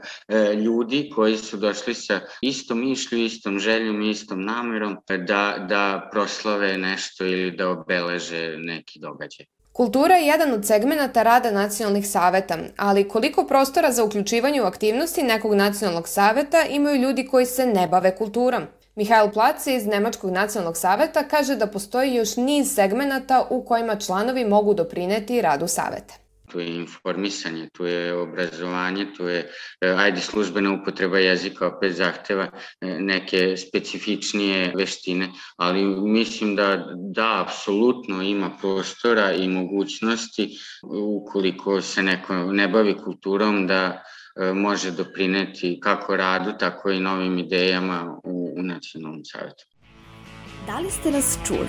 ljudi 0.65 1.09
koji 1.15 1.37
su 1.37 1.57
došli 1.57 1.93
sa 1.93 2.19
istom 2.41 2.79
mišlju, 2.79 3.17
istom 3.17 3.59
željom, 3.59 4.01
istom 4.01 4.45
namerom 4.45 4.97
da, 5.27 5.65
da 5.69 6.09
proslave 6.11 6.77
nešto 6.77 7.25
ili 7.25 7.51
da 7.51 7.69
obeleže 7.69 8.57
neki 8.57 8.99
događaj. 8.99 9.60
Kultura 9.81 10.15
je 10.15 10.27
jedan 10.27 10.53
od 10.53 10.65
segmenata 10.65 11.23
rada 11.23 11.51
nacionalnih 11.51 12.07
saveta, 12.07 12.57
ali 12.77 13.07
koliko 13.07 13.45
prostora 13.45 13.91
za 13.91 14.03
uključivanje 14.03 14.61
u 14.61 14.65
aktivnosti 14.65 15.23
nekog 15.23 15.53
nacionalnog 15.53 16.07
saveta 16.07 16.63
imaju 16.69 17.01
ljudi 17.01 17.27
koji 17.27 17.45
se 17.45 17.65
ne 17.65 17.87
bave 17.87 18.15
kulturom? 18.15 18.63
Mihajl 18.95 19.29
Plac 19.33 19.67
iz 19.67 19.85
Nemačkog 19.85 20.31
nacionalnog 20.31 20.77
saveta 20.77 21.23
kaže 21.23 21.55
da 21.55 21.67
postoji 21.67 22.15
još 22.15 22.37
niz 22.37 22.75
segmenata 22.75 23.47
u 23.49 23.63
kojima 23.63 23.95
članovi 23.95 24.45
mogu 24.45 24.73
doprineti 24.73 25.41
radu 25.41 25.67
saveta 25.67 26.20
tu 26.51 26.59
je 26.59 26.75
informisanje, 26.75 27.69
tu 27.73 27.85
je 27.85 28.13
obrazovanje, 28.13 29.05
tu 29.17 29.27
je, 29.27 29.51
e, 29.81 29.89
ajde, 29.97 30.21
službena 30.21 30.73
upotreba 30.73 31.19
jezika 31.19 31.67
opet 31.67 31.93
zahteva 31.95 32.47
e, 32.81 32.87
neke 32.99 33.57
specifičnije 33.57 34.73
veštine, 34.75 35.29
ali 35.57 35.83
mislim 35.85 36.55
da, 36.55 36.85
da, 36.95 37.41
apsolutno 37.41 38.21
ima 38.21 38.51
prostora 38.61 39.33
i 39.33 39.47
mogućnosti 39.47 40.57
ukoliko 41.21 41.81
se 41.81 42.03
neko 42.03 42.35
ne 42.35 42.67
bavi 42.67 42.97
kulturom 42.97 43.67
da 43.67 44.03
e, 44.41 44.53
može 44.53 44.91
doprineti 44.91 45.79
kako 45.83 46.15
radu, 46.15 46.53
tako 46.59 46.91
i 46.91 46.99
novim 46.99 47.37
idejama 47.37 48.19
u, 48.23 48.53
u 48.57 48.63
Nacionalnom 48.63 49.25
savjetu. 49.25 49.65
Da 50.67 50.79
li 50.79 50.91
ste 50.91 51.11
nas 51.11 51.37
čuli? 51.47 51.67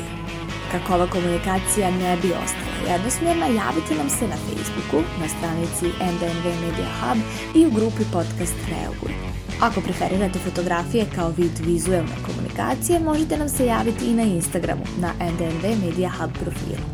Kako 0.70 0.94
ova 0.94 1.06
komunikacija 1.06 1.90
ne 1.90 2.16
bi 2.22 2.28
ostala 2.28 2.92
jednosmjerna, 2.92 3.46
javite 3.46 3.94
nam 3.94 4.10
se 4.10 4.24
na 4.28 4.36
Facebooku, 4.36 4.98
na 5.20 5.28
stranici 5.28 5.86
NDNV 6.12 6.46
Media 6.64 6.90
Hub 7.00 7.18
i 7.54 7.66
u 7.66 7.70
grupi 7.70 8.04
podcast 8.12 8.56
Reaguj. 8.70 9.14
Ako 9.60 9.80
preferirate 9.80 10.38
fotografije 10.38 11.06
kao 11.14 11.30
vid 11.30 11.58
vizuelne 11.66 12.16
komunikacije, 12.26 13.00
možete 13.00 13.36
nam 13.36 13.48
se 13.48 13.66
javiti 13.66 14.04
i 14.06 14.14
na 14.14 14.22
Instagramu 14.22 14.84
na 14.98 15.12
NDNV 15.32 15.84
Media 15.86 16.10
Hub 16.18 16.30
profilu. 16.32 16.86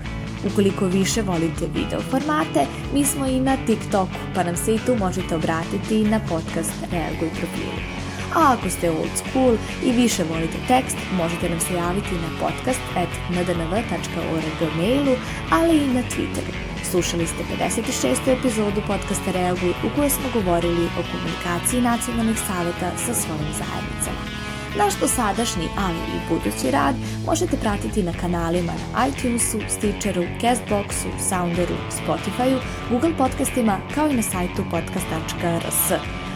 Ukoliko 0.47 0.87
više 0.87 1.23
volite 1.23 1.67
video 1.75 2.01
formate, 2.01 2.67
mi 2.95 3.05
smo 3.05 3.27
i 3.27 3.41
na 3.41 3.57
TikToku, 3.67 4.13
pa 4.35 4.43
nam 4.43 4.57
se 4.57 4.75
i 4.75 4.79
tu 4.87 4.97
možete 4.97 5.37
obratiti 5.37 6.05
na 6.05 6.21
podcast 6.29 6.73
Reaguj 6.93 7.29
profilu 7.29 7.98
a 8.39 8.53
ako 8.55 8.71
ste 8.71 8.91
old 8.91 9.15
school 9.17 9.55
i 9.85 9.91
više 9.93 10.25
volite 10.25 10.59
tekst, 10.69 10.97
možete 11.17 11.49
nam 11.49 11.61
se 11.61 11.75
javiti 11.75 12.15
na 12.25 12.31
podcast 12.41 12.85
at 13.03 13.13
ndnv.org 13.31 14.61
mailu, 14.77 15.17
ali 15.51 15.77
i 15.77 15.95
na 15.95 16.03
Twitteru. 16.03 16.53
Slušali 16.91 17.27
ste 17.27 17.43
56. 17.61 18.39
epizodu 18.39 18.81
podcasta 18.87 19.31
Reaguj 19.31 19.71
u 19.71 19.89
kojoj 19.97 20.11
smo 20.11 20.29
govorili 20.35 20.85
o 20.99 21.03
komunikaciji 21.13 21.81
nacionalnih 21.81 22.39
saveta 22.39 22.91
sa 22.97 23.15
svojim 23.15 23.53
zajednicama. 23.61 24.23
Naš 24.79 24.95
dosadašnji, 25.01 25.69
ali 25.79 25.99
i 25.99 26.19
budući 26.29 26.71
rad 26.71 26.95
možete 27.27 27.57
pratiti 27.57 28.03
na 28.03 28.13
kanalima 28.13 28.73
na 28.73 29.07
iTunesu, 29.07 29.59
Stitcheru, 29.69 30.25
Castboxu, 30.41 31.09
Sounderu, 31.29 31.77
Spotifyu, 31.99 32.59
Google 32.91 33.17
podcastima 33.19 33.79
kao 33.95 34.09
i 34.09 34.15
na 34.15 34.23
sajtu 34.23 34.65
podcast.rs. 34.71 36.28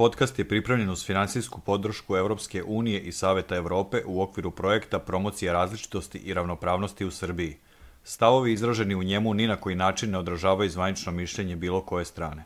podcast 0.00 0.38
je 0.38 0.48
pripremljen 0.48 0.90
uz 0.90 1.06
finansijsku 1.06 1.60
podršku 1.60 2.16
Evropske 2.16 2.62
unije 2.62 3.00
i 3.00 3.12
Saveta 3.12 3.56
Evrope 3.56 4.02
u 4.06 4.22
okviru 4.22 4.50
projekta 4.50 4.98
Promocija 4.98 5.52
različitosti 5.52 6.18
i 6.18 6.34
ravnopravnosti 6.34 7.04
u 7.04 7.10
Srbiji. 7.10 7.56
Stavovi 8.04 8.52
izraženi 8.52 8.94
u 8.94 9.02
njemu 9.02 9.34
ni 9.34 9.46
na 9.46 9.56
koji 9.56 9.76
način 9.76 10.10
ne 10.10 10.18
odražavaju 10.18 10.70
zvanično 10.70 11.12
mišljenje 11.12 11.56
bilo 11.56 11.80
koje 11.80 12.04
strane. 12.04 12.44